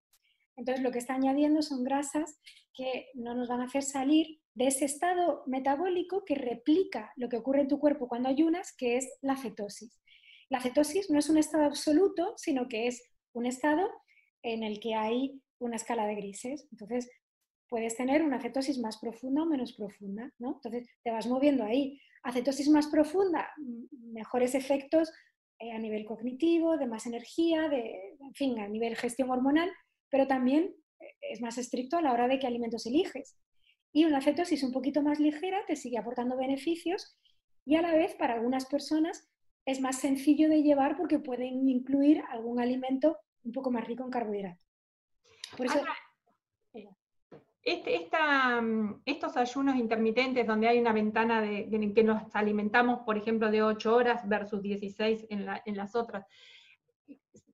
[0.55, 2.39] Entonces lo que está añadiendo son grasas
[2.73, 7.35] que no nos van a hacer salir de ese estado metabólico que replica lo que
[7.35, 9.99] ocurre en tu cuerpo cuando ayunas, que es la cetosis.
[10.47, 13.89] La cetosis no es un estado absoluto, sino que es un estado
[14.41, 16.65] en el que hay una escala de grises.
[16.71, 17.09] Entonces,
[17.71, 20.55] puedes tener una cetosis más profunda o menos profunda, ¿no?
[20.55, 21.97] Entonces, te vas moviendo ahí.
[22.21, 23.49] Acetosis más profunda,
[24.11, 25.09] mejores efectos
[25.57, 29.71] eh, a nivel cognitivo, de más energía, de, en fin, a nivel gestión hormonal,
[30.09, 33.37] pero también eh, es más estricto a la hora de qué alimentos eliges.
[33.93, 37.17] Y una cetosis un poquito más ligera te sigue aportando beneficios
[37.65, 39.31] y a la vez para algunas personas
[39.65, 44.09] es más sencillo de llevar porque pueden incluir algún alimento un poco más rico en
[44.09, 44.61] carbohidratos.
[45.55, 45.81] Por eso,
[47.63, 48.09] este,
[48.61, 53.51] mm, estos ayunos intermitentes donde hay una ventana de, en que nos alimentamos, por ejemplo,
[53.51, 56.25] de 8 horas versus 16 en, las otras,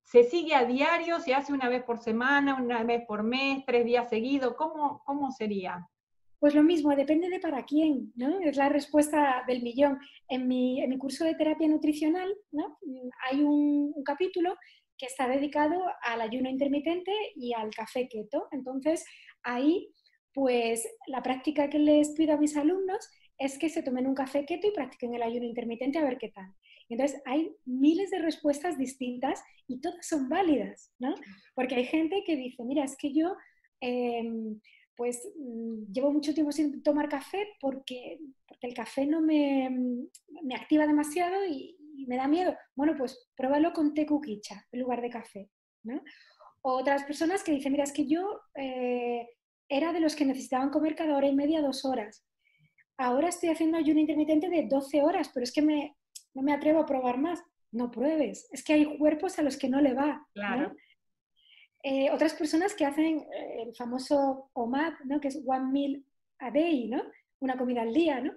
[0.04, 1.20] ¿se sigue a diario?
[1.20, 4.56] ¿Se hace una vez por semana, una vez por mes, tres días seguidos?
[4.56, 5.86] ¿Cómo, sería?
[6.40, 8.40] Pues lo mismo, depende de para quién, ¿no?
[8.40, 10.00] Es la respuesta del millón.
[10.30, 12.78] En mi, en curso de terapia nutricional ¿no?
[13.30, 14.56] hay un, un, capítulo
[14.98, 18.48] que está dedicado al ayuno intermitente y al café keto.
[18.52, 19.04] Entonces,
[19.44, 19.92] ahí,
[20.38, 23.10] pues la práctica que les pido a mis alumnos
[23.40, 26.30] es que se tomen un café keto y practiquen el ayuno intermitente a ver qué
[26.30, 26.54] tal.
[26.90, 31.16] Entonces, hay miles de respuestas distintas y todas son válidas, ¿no?
[31.56, 33.36] Porque hay gente que dice, mira, es que yo...
[33.82, 34.60] Em,
[34.96, 39.70] pues mm, llevo mucho tiempo sin tomar café porque, porque el café no me,
[40.44, 41.76] me activa demasiado y,
[42.08, 42.56] me da miedo.
[42.76, 45.50] Bueno, pues pruébalo con té cuquicha en lugar de café.
[45.82, 46.00] ¿no?
[46.62, 49.28] Otras personas que dicen, mira, es que yo eh,
[49.70, 52.26] era de los que necesitaban comer cada hora y media, dos horas.
[52.98, 55.96] Ahora estoy haciendo ayuno intermitente de 12 horas, pero es que me,
[56.34, 57.44] no me atrevo a probar más.
[57.72, 58.48] No pruebes.
[58.52, 60.26] Es que hay cuerpos a los que no le va.
[60.34, 60.74] Claro.
[61.84, 65.20] Eh, otras personas que hacen eh, el famoso OMAD, ¿no?
[65.20, 66.06] que es One Meal
[66.40, 67.04] a Day, ¿no?
[67.40, 68.34] una comida al día, ¿no?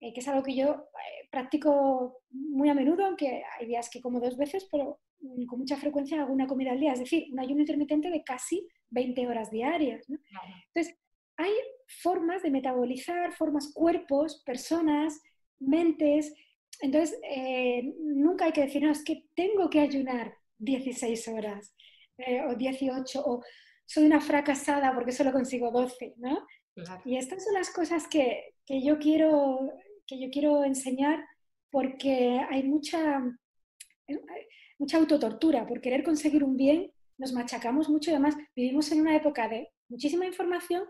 [0.00, 0.88] Eh, que es algo que yo
[1.30, 5.76] practico muy a menudo, aunque hay días que como dos veces, pero mm, con mucha
[5.76, 9.50] frecuencia hago una comida al día, es decir, un ayuno intermitente de casi 20 horas
[9.50, 10.08] diarias.
[10.08, 10.18] ¿no?
[10.74, 10.96] Entonces,
[11.36, 11.52] hay
[12.02, 15.20] formas de metabolizar, formas, cuerpos, personas,
[15.58, 16.34] mentes.
[16.80, 17.18] Entonces,
[17.98, 21.74] nunca hay que decir, no, es que tengo que ayunar 16 horas.
[22.18, 23.44] Eh, o 18, o
[23.86, 26.46] soy una fracasada porque solo consigo 12, ¿no?
[27.04, 29.72] Y estas son las cosas que, que, yo quiero,
[30.06, 31.24] que yo quiero enseñar
[31.70, 33.22] porque hay mucha,
[34.78, 35.66] mucha autotortura.
[35.66, 39.70] Por querer conseguir un bien nos machacamos mucho y además vivimos en una época de
[39.88, 40.84] muchísima información,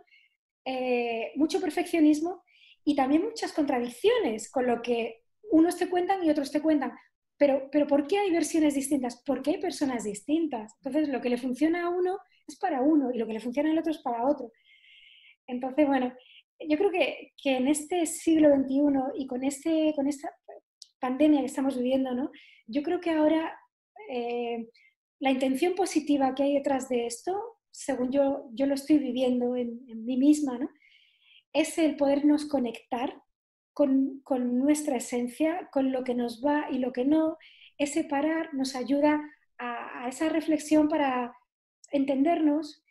[0.64, 2.44] eh, mucho perfeccionismo
[2.84, 6.92] y también muchas contradicciones con lo que unos te cuentan y otros te cuentan.
[7.36, 9.22] Pero, pero ¿por qué hay versiones distintas?
[9.24, 10.74] Porque hay personas distintas.
[10.78, 13.70] Entonces, lo que le funciona a uno es para uno y lo que le funciona
[13.70, 14.50] al otro es para otro.
[15.46, 16.12] Entonces, bueno,
[16.60, 20.30] yo creo que, que en este siglo XXI y con, este, con esta
[20.98, 22.30] pandemia que estamos viviendo, ¿no?
[22.68, 23.58] yo creo que ahora
[24.10, 24.68] eh,
[25.20, 29.84] la intención positiva que hay detrás de esto, según yo, yo lo estoy viviendo en,
[30.04, 30.70] mí misma, ¿no?
[31.52, 33.22] es el podernos conectar
[33.72, 34.22] con,
[34.58, 37.38] nuestra esencia, con lo que nos va y lo que no.
[37.78, 39.20] Ese parar nos ayuda
[39.58, 41.34] a, esa reflexión para
[41.92, 42.82] entendernos,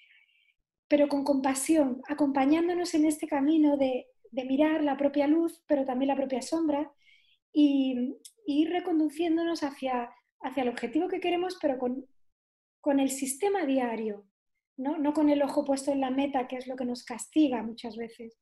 [0.87, 6.15] pero con compasión, acompañándonos en este camino de, mirar la propia luz, pero también la
[6.15, 6.91] propia sombra,
[7.51, 8.15] y,
[8.45, 10.09] ir reconduciéndonos hacia,
[10.39, 12.05] hacia el objetivo que queremos, pero con,
[12.87, 14.25] con el sistema diario,
[14.77, 14.97] ¿no?
[14.97, 17.97] no con el ojo puesto en la meta, que es lo que nos castiga muchas
[17.97, 18.39] veces.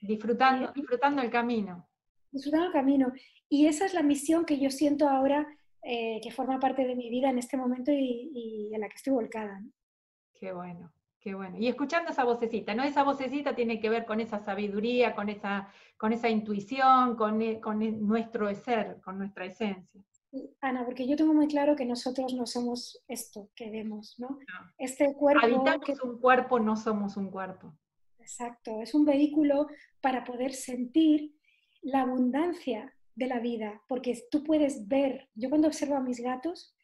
[0.00, 1.88] Disfrutando, disfrutando el camino.
[2.30, 3.12] Disfrutando el camino.
[3.48, 5.44] Y esa es la misión que yo siento ahora
[5.82, 9.14] eh, que forma parte de mi vida en este momento y, en la que estoy
[9.14, 9.60] volcada.
[10.34, 11.56] Qué bueno, qué bueno.
[11.58, 12.84] Y escuchando esa vocecita, ¿no?
[12.84, 17.60] Esa vocecita tiene que ver con esa sabiduría, con esa, con esa intuición, con, e,
[17.60, 20.00] con nuestro ser, con nuestra esencia.
[20.60, 24.38] Ana, porque yo tengo muy claro que nosotros no somos esto que vemos, ¿no?
[24.76, 25.44] Este cuerpo...
[25.44, 27.74] Habitamos un cuerpo, no somos un cuerpo.
[28.18, 29.68] Exacto, es un vehículo
[30.02, 31.34] para poder sentir
[31.80, 36.76] la abundancia de la vida, porque tú puedes ver, yo cuando observo a mis gatos,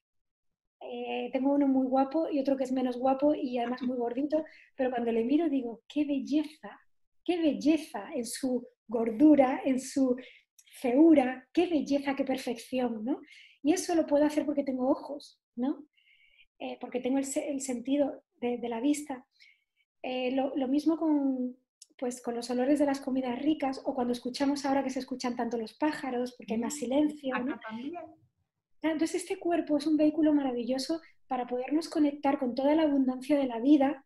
[0.81, 4.45] eh, tengo uno muy guapo y otro que es menos guapo y además muy gordito,
[4.75, 6.81] pero cuando le miro digo, qué belleza,
[7.25, 10.17] qué belleza en su gordura, en su
[10.75, 13.21] feura, qué belleza, qué perfección, ¿no?
[13.63, 15.87] Y eso lo puedo hacer porque tengo ojos, ¿no?
[16.59, 19.25] Eh, porque tengo el, sentido de, la vista.
[20.03, 21.57] Eh, lo, mismo con,
[21.97, 25.37] pues, con los olores de las comidas ricas o cuando escuchamos ahora que se escuchan
[25.37, 27.35] tanto los pájaros porque hay más mm, silencio.
[28.83, 33.47] Entonces este cuerpo es un vehículo maravilloso para podernos conectar con toda la abundancia de
[33.47, 34.05] la vida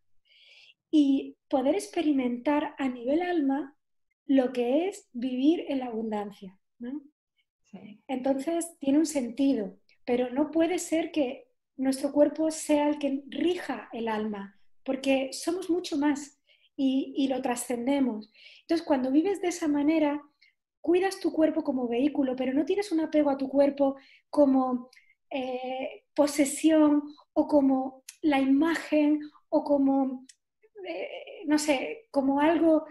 [0.90, 3.76] y poder experimentar a nivel alma
[4.26, 6.57] lo que es vivir en la abundancia.
[8.06, 13.88] Entonces tiene un sentido, pero no puede ser que nuestro cuerpo sea el que rija
[13.92, 16.38] el alma, porque somos mucho más
[16.76, 18.30] y, lo trascendemos.
[18.60, 20.22] Entonces, cuando vives de esa manera,
[20.80, 23.96] cuidas tu cuerpo como vehículo, pero no tienes un apego a tu cuerpo
[24.30, 24.88] como
[25.30, 27.02] eh, posesión
[27.32, 30.24] o como la imagen o como,
[30.86, 32.86] eh, no sé, como algo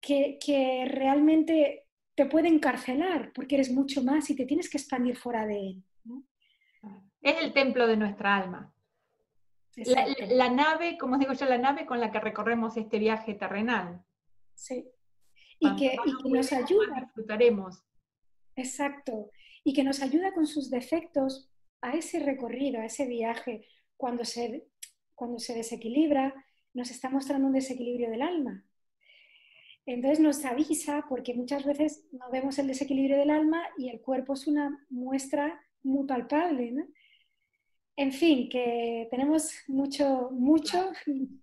[0.00, 1.81] que, que, realmente
[2.14, 5.84] te puede encarcelar porque eres mucho más y te tienes que expandir fuera de él.
[7.20, 8.74] Es el templo de nuestra alma.
[9.76, 14.04] La, nave, como digo yo, la nave con la que recorremos este viaje terrenal.
[14.54, 14.84] Sí.
[15.58, 17.00] Y que, nos ayuda.
[17.00, 17.82] Disfrutaremos.
[18.56, 19.30] Exacto.
[19.64, 21.48] Y que nos ayuda con sus defectos
[21.80, 23.66] a ese recorrido, a ese viaje.
[23.96, 24.68] Cuando se,
[25.14, 26.34] cuando se desequilibra,
[26.74, 28.64] nos está mostrando un desequilibrio del alma.
[29.86, 34.34] Entonces nos avisa porque muchas veces no vemos el desequilibrio del alma y el cuerpo
[34.34, 36.72] es una muestra muy palpable.
[36.72, 36.84] ¿no?
[37.96, 40.92] En fin, que tenemos mucho, mucho.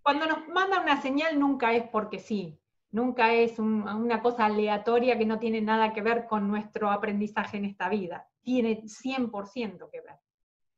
[0.02, 2.58] Cuando nos manda una señal nunca es porque sí,
[2.92, 7.66] nunca es una cosa aleatoria que no tiene nada que ver con nuestro aprendizaje en
[7.66, 8.28] esta vida.
[8.42, 10.16] Tiene 100% que ver.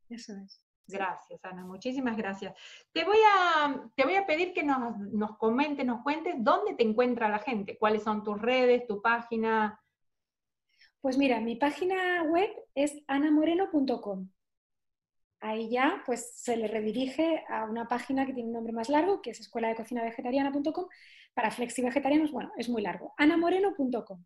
[0.09, 0.70] Eso es.
[0.87, 2.53] Gracias, Ana, muchísimas gracias.
[2.91, 6.83] Te voy a, te voy a pedir que nos, nos comentes, nos cuentes dónde te
[6.83, 9.79] encuentra la gente, cuáles son tus redes, tu página.
[10.99, 14.27] Pues mira, mi página web es anamoreno.com
[15.41, 19.21] ahí ya pues se le redirige a una página que tiene un nombre más largo,
[19.21, 20.85] que es escuela de cocina vegetariana.com.
[21.33, 23.13] Para flexi vegetarianos, bueno, es muy largo.
[23.17, 24.23] anamoreno.com.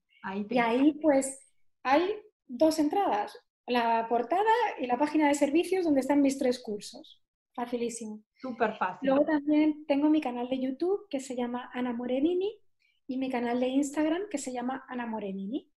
[0.50, 1.40] Y ahí pues
[1.84, 2.16] hay
[2.48, 3.38] dos entradas,
[3.68, 4.44] la portada
[4.80, 7.22] y la página de servicios donde están mis tres cursos.
[7.54, 8.22] Facilísimo.
[8.36, 9.10] Súper fácil.
[9.10, 12.60] Luego también tengo mi canal de YouTube que se llama Ana Morenini
[13.08, 15.72] y mi canal de Instagram que se llama Ana Morenini.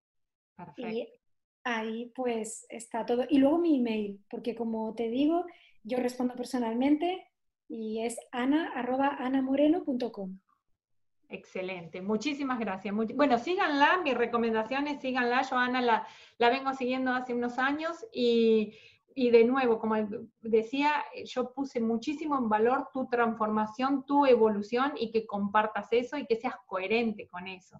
[0.56, 1.18] Perfecto
[1.68, 3.24] ahí pues está todo.
[3.28, 5.44] Y luego mi email, porque como te digo,
[5.82, 7.26] yo respondo personalmente
[7.68, 10.38] y es ana.anamoreno.com.
[11.30, 12.94] Excelente, muchísimas gracias.
[12.94, 15.42] bueno, síganla, mis recomendaciones, síganla.
[15.42, 16.06] Yo Ana la,
[16.38, 18.78] la vengo siguiendo hace unos años y,
[19.14, 19.96] y de nuevo, como
[20.40, 26.24] decía, yo puse muchísimo en valor tu transformación, tu evolución y que compartas eso y
[26.24, 27.78] que seas coherente con eso.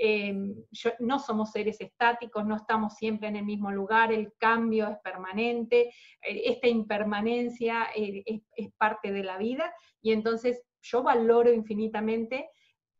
[0.00, 0.54] Em,
[1.00, 5.88] no somos seres estáticos, no estamos siempre en el mismo lugar, el cambio es permanente,
[6.22, 8.22] eh, esta impermanencia eh,
[8.54, 12.48] es, parte de la vida y entonces yo valoro infinitamente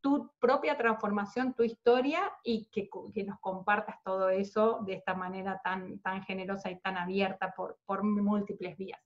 [0.00, 2.88] tu propia transformación, tu historia y que,
[3.24, 8.02] nos compartas todo eso de esta manera tan, tan generosa y tan abierta por, por
[8.02, 9.00] múltiples vías.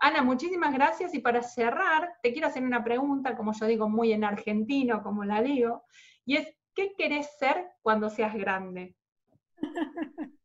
[0.00, 4.12] Ana, muchísimas gracias y para cerrar, te quiero hacer una pregunta, como yo digo, muy
[4.12, 5.84] en argentino, como la digo,
[6.24, 8.94] y es, ¿Qué querés ser cuando seas grande?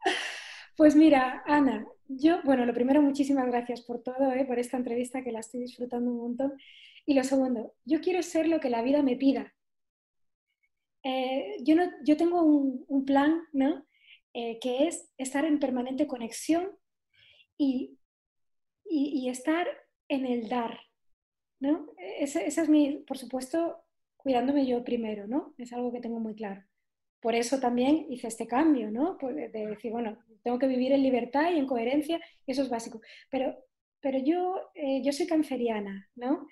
[0.75, 4.43] Pues mira, Ana, yo, bueno, lo primero, muchísimas gracias por todo, ¿eh?
[4.43, 6.53] por esta entrevista que la estoy disfrutando un montón.
[7.05, 9.53] Y lo segundo, yo quiero ser lo que la vida me pida.
[11.03, 13.85] Eh, yo, no, yo tengo un, plan, ¿no?
[14.33, 16.71] Eh, que es estar en permanente conexión
[17.57, 17.99] y,
[18.85, 19.67] y, estar
[20.07, 20.79] en el dar,
[21.59, 21.87] ¿no?
[21.97, 23.83] Esa, esa es mi, por supuesto,
[24.17, 25.53] cuidándome yo primero, ¿no?
[25.57, 26.63] Es algo que tengo muy claro.
[27.21, 29.17] Por eso también hice este cambio, ¿no?
[29.17, 32.69] Pues de decir, bueno, tengo que vivir en libertad y en coherencia, y eso es
[32.69, 33.01] básico.
[33.29, 33.55] Pero,
[34.01, 36.47] pero yo, eh, yo soy canceriana, ¿no?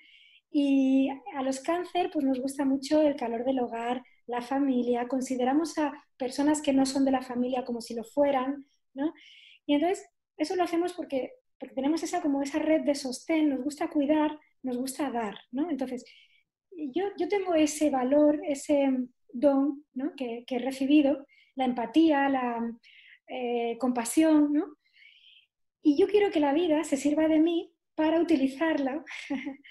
[0.50, 4.02] Y a los cáncer, pues nos gusta mucho el calor del hogar,
[4.32, 8.66] la familia, consideramos a personas que no son de la familia como si lo fueran,
[8.94, 9.14] ¿no?
[9.66, 10.04] Y entonces,
[10.36, 14.38] eso lo hacemos porque, porque tenemos esa, como esa red de sostén, nos gusta cuidar,
[14.62, 15.70] nos gusta dar, ¿no?
[15.70, 16.04] Entonces,
[16.70, 18.90] yo, yo tengo ese valor, ese
[19.32, 20.12] don ¿no?
[20.16, 22.78] que, que, he recibido, la empatía, la
[23.28, 24.76] eh, compasión, ¿no?
[25.82, 29.04] y yo quiero que la vida se sirva de mí para utilizarla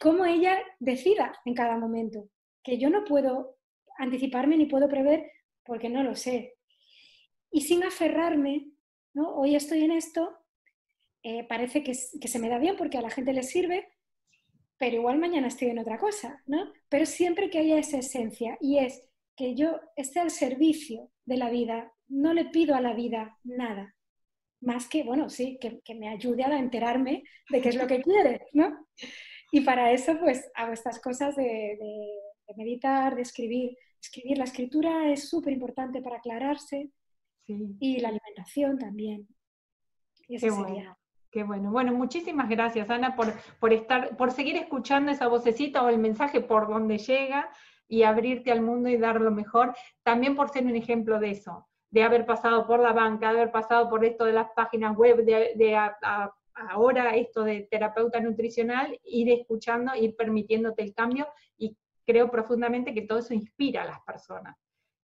[0.00, 2.28] como ella decida en cada momento,
[2.62, 3.56] que yo no puedo
[4.00, 5.30] anticiparme ni puedo prever
[5.64, 6.56] porque no lo sé.
[7.50, 8.72] Y sin aferrarme,
[9.14, 9.34] ¿no?
[9.34, 10.36] hoy estoy en esto,
[11.22, 13.88] eh, parece que, que, se me da bien porque a la gente le sirve,
[14.78, 16.72] pero igual mañana estoy en otra cosa, ¿no?
[16.88, 21.50] Pero siempre que haya esa esencia y es que yo esté al servicio de la
[21.50, 23.94] vida, no le pido a la vida nada,
[24.60, 28.46] más que, bueno, sí, que, me ayude a enterarme de qué es lo que quiere,
[28.52, 28.86] ¿no?
[29.52, 31.78] Y para eso, pues, hago estas cosas de,
[32.56, 33.76] meditar, de escribir.
[34.00, 36.90] Escribir, la escritura es súper importante para aclararse
[37.46, 39.28] y la alimentación también.
[40.28, 40.96] Y eso sería
[41.30, 41.70] Qué bueno.
[41.70, 46.40] Bueno, muchísimas gracias, Ana, por, por, estar, por seguir escuchando esa vocecita o el mensaje
[46.40, 47.48] por donde llega
[47.86, 49.74] y abrirte al mundo y dar lo mejor.
[50.02, 53.52] También por ser un ejemplo de eso, de haber pasado por la banca, de haber
[53.52, 55.78] pasado por esto de las páginas web, de,
[56.54, 61.76] ahora esto de terapeuta nutricional, ir escuchando, ir permitiéndote el cambio y
[62.06, 64.56] creo profundamente que todo eso inspira a las personas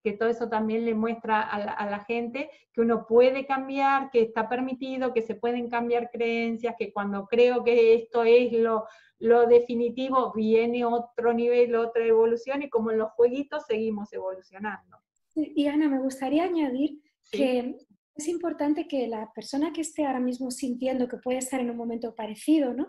[0.07, 4.49] que todo eso también le muestra a la, gente que uno puede cambiar, que está
[4.49, 8.84] permitido, que se pueden cambiar creencias, que cuando creo que esto es lo,
[9.18, 14.97] lo definitivo, viene otro nivel, otra evolución, y como en los jueguitos seguimos evolucionando.
[15.34, 17.01] Y Ana, me gustaría añadir
[17.32, 17.74] que
[18.14, 21.76] es importante que la persona que esté ahora mismo sintiendo que puede estar en un
[21.76, 22.86] momento parecido, ¿no?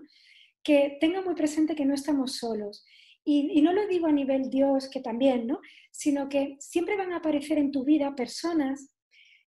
[0.62, 2.86] que tenga muy presente que no estamos solos
[3.30, 5.60] y, no lo digo a nivel Dios, que también, ¿no?
[5.92, 8.96] Sino que siempre van a aparecer en tu vida personas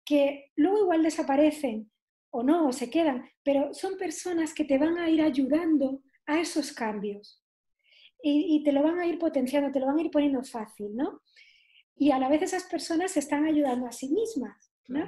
[0.05, 1.91] que luego igual desaparecen
[2.31, 6.39] o no, o se quedan, pero son personas que te van a ir ayudando a
[6.39, 7.43] esos cambios.
[8.23, 11.21] Y, te lo van a ir potenciando, te lo van a ir poniendo fácil, ¿no?
[11.97, 15.05] Y a la vez esas personas se están ayudando a sí mismas, ¿no?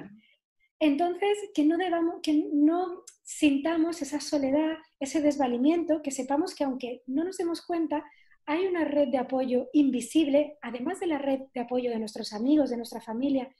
[0.77, 7.01] Entonces, que no, debamos, que no sintamos esa soledad, ese desvalimiento, que sepamos que aunque
[7.07, 8.03] no nos demos cuenta,
[8.47, 12.69] hay una red de apoyo invisible, además de la red de apoyo de nuestros amigos,
[12.69, 13.53] de nuestra familia.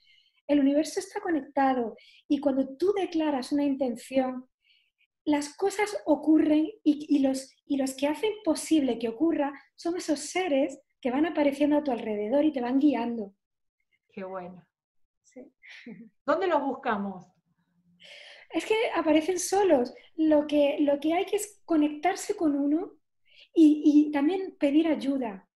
[0.46, 1.94] El universo está conectado
[2.26, 4.48] y cuando tú declaras una intención,
[5.26, 10.80] las cosas ocurren y, los, y los que hacen posible que ocurra son esos seres
[11.02, 13.34] que van apareciendo a tu alrededor y te van guiando.
[14.10, 14.66] Qué bueno.
[16.24, 17.26] ¿Dónde los buscamos?
[18.50, 19.92] Es que aparecen solos.
[20.16, 22.97] Lo que, lo que hay que es conectarse con uno
[23.58, 25.48] y, también pedir ayuda,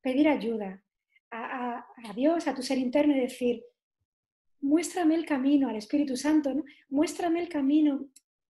[0.00, 0.82] pedir ayuda
[1.30, 1.84] a,
[2.14, 3.62] Dios, a tu ser interno y decir,
[4.60, 6.64] muéstrame el camino, al Espíritu Santo, ¿no?
[6.88, 8.08] muéstrame el camino,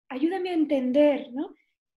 [0.09, 1.55] ayúdame a entender, ¿no?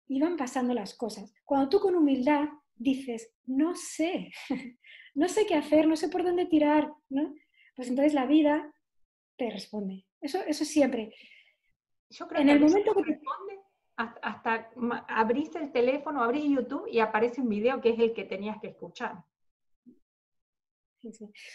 [0.07, 1.33] Y van pasando las cosas.
[1.43, 4.31] Cuando tú con humildad dices, no sé,
[5.15, 7.33] no sé qué hacer, no sé por dónde tirar, ¿no?
[7.75, 8.73] Pues entonces la vida
[9.37, 10.05] te responde.
[10.21, 11.13] Eso, eso siempre.
[12.09, 13.19] Yo creo en el momento que
[13.97, 14.69] hasta
[15.07, 18.67] abrís el teléfono, abrís YouTube y aparece un video que es el que tenías que
[18.67, 19.23] escuchar.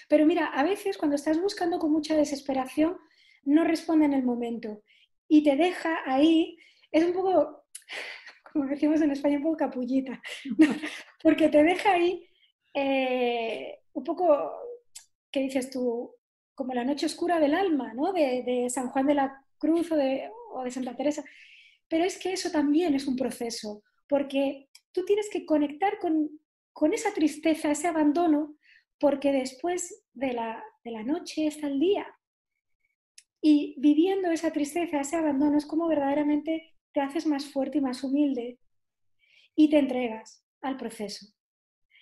[0.09, 2.99] Pero mira, a veces cuando estás buscando con mucha desesperación,
[3.45, 4.83] no responde en el momento
[5.29, 6.57] y te deja ahí,
[6.91, 7.65] es un poco,
[8.53, 10.21] como decimos en España, un poco capullita,
[11.23, 12.29] porque te deja ahí
[12.75, 14.53] eh, un poco,
[15.31, 16.15] ¿qué dices tú?
[16.55, 18.13] Como la noche oscura del alma, ¿no?
[18.13, 21.25] De, San Juan de la Cruz o de, o de Santa Teresa.
[21.93, 26.41] Pero es que eso también es un proceso, porque tú tienes que conectar con,
[26.91, 28.57] esa tristeza, ese abandono,
[28.99, 30.65] porque después de la,
[31.05, 32.07] noche está el día.
[33.43, 38.03] Y viviendo esa tristeza, ese abandono, es como verdaderamente te haces más fuerte y más
[38.03, 38.59] humilde
[39.55, 41.27] y te entregas al proceso.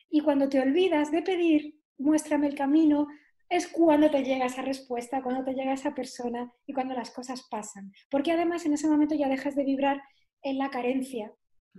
[0.08, 3.08] Y cuando te olvidas de pedir, muéstrame el camino,
[3.50, 7.46] es cuando te llega esa respuesta, cuando te llega esa persona y cuando las cosas
[7.50, 7.92] pasan.
[8.08, 10.00] Porque además en ese momento ya dejas de vibrar
[10.42, 11.32] en la carencia,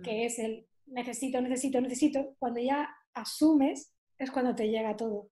[0.04, 2.36] que es el necesito, necesito, necesito.
[2.38, 5.28] Cuando ya asumes, es cuando te llega todo.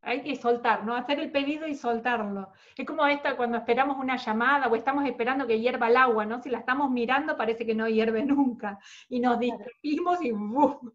[0.00, 0.96] Hay que soltar, ¿no?
[0.96, 2.50] Hacer el pedido y soltarlo.
[2.74, 6.40] Es como esta cuando esperamos una llamada o estamos esperando que hierva el agua, ¿no?
[6.40, 8.78] Si la estamos mirando parece que no hierve nunca.
[9.10, 10.92] Y nos distraímos y ¡bum!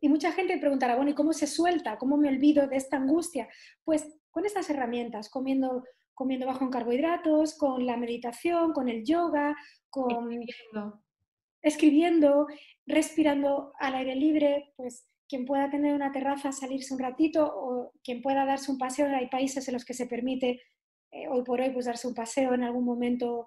[0.00, 1.98] Y mucha gente preguntará, bueno, ¿y cómo se suelta?
[1.98, 3.48] ¿Cómo me olvido de esta angustia?
[3.84, 5.84] Pues con estas herramientas, comiendo,
[6.14, 9.56] comiendo bajo en carbohidratos, con la meditación, con el yoga,
[9.90, 11.02] con escribiendo.
[11.62, 12.46] escribiendo,
[12.86, 18.22] respirando al aire libre, pues quien pueda tener una terraza, salirse un ratito, o quien
[18.22, 20.62] pueda darse un paseo, hay países en los que se permite
[21.12, 23.46] eh, hoy por hoy pues darse un paseo en algún momento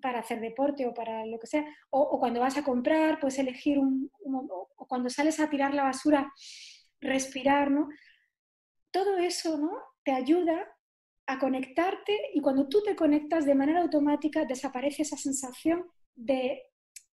[0.00, 3.78] para hacer deporte o para lo que sea, o, cuando vas a comprar, puedes elegir
[3.78, 6.32] un, o cuando sales a tirar la basura,
[7.00, 7.88] respirar, ¿no?
[8.90, 9.70] Todo eso, ¿no?
[10.04, 10.66] Te ayuda
[11.26, 16.62] a conectarte y cuando tú te conectas de manera automática desaparece esa sensación de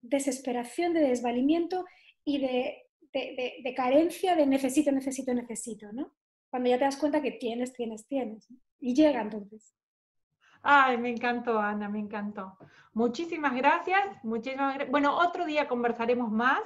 [0.02, 1.86] desesperación, de desvalimiento
[2.24, 6.14] y de, de, carencia de necesito, necesito, necesito, ¿no?
[6.50, 8.48] Cuando ya te das cuenta que tienes, tienes, tienes.
[8.80, 9.74] Y llega entonces.
[10.68, 12.58] Ay, me encantó, Ana, me encantó.
[12.94, 14.02] Muchísimas gracias.
[14.24, 16.60] Muchísimas Bueno, otro día conversaremos más.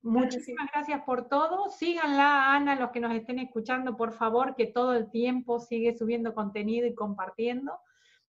[0.00, 1.68] Muchísimas gracias por todo.
[1.68, 6.36] Síganla, Ana, los que nos estén escuchando, por favor, que todo el tiempo sigue subiendo
[6.36, 7.80] contenido y compartiendo.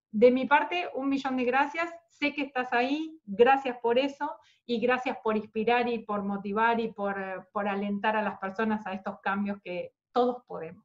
[0.09, 1.93] De mi parte, un millón de gracias.
[2.09, 3.19] Sé que estás ahí.
[3.23, 4.35] Gracias por eso
[4.65, 8.93] y gracias por inspirar y por motivar y por, por alentar a las personas a
[8.93, 10.83] estos cambios que todos podemos.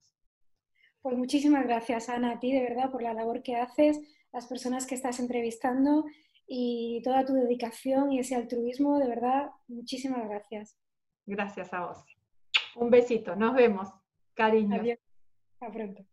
[1.00, 3.98] Pues muchísimas gracias, Ana, a ti de verdad por la labor que haces
[4.32, 6.04] las personas que estás entrevistando
[6.46, 10.78] y toda tu dedicación y ese altruismo, de verdad, muchísimas gracias.
[11.26, 12.04] Gracias a vos.
[12.76, 13.88] Un besito, nos vemos.
[14.34, 14.80] Cariño.
[14.80, 14.98] Adiós.
[15.54, 16.04] Hasta pronto.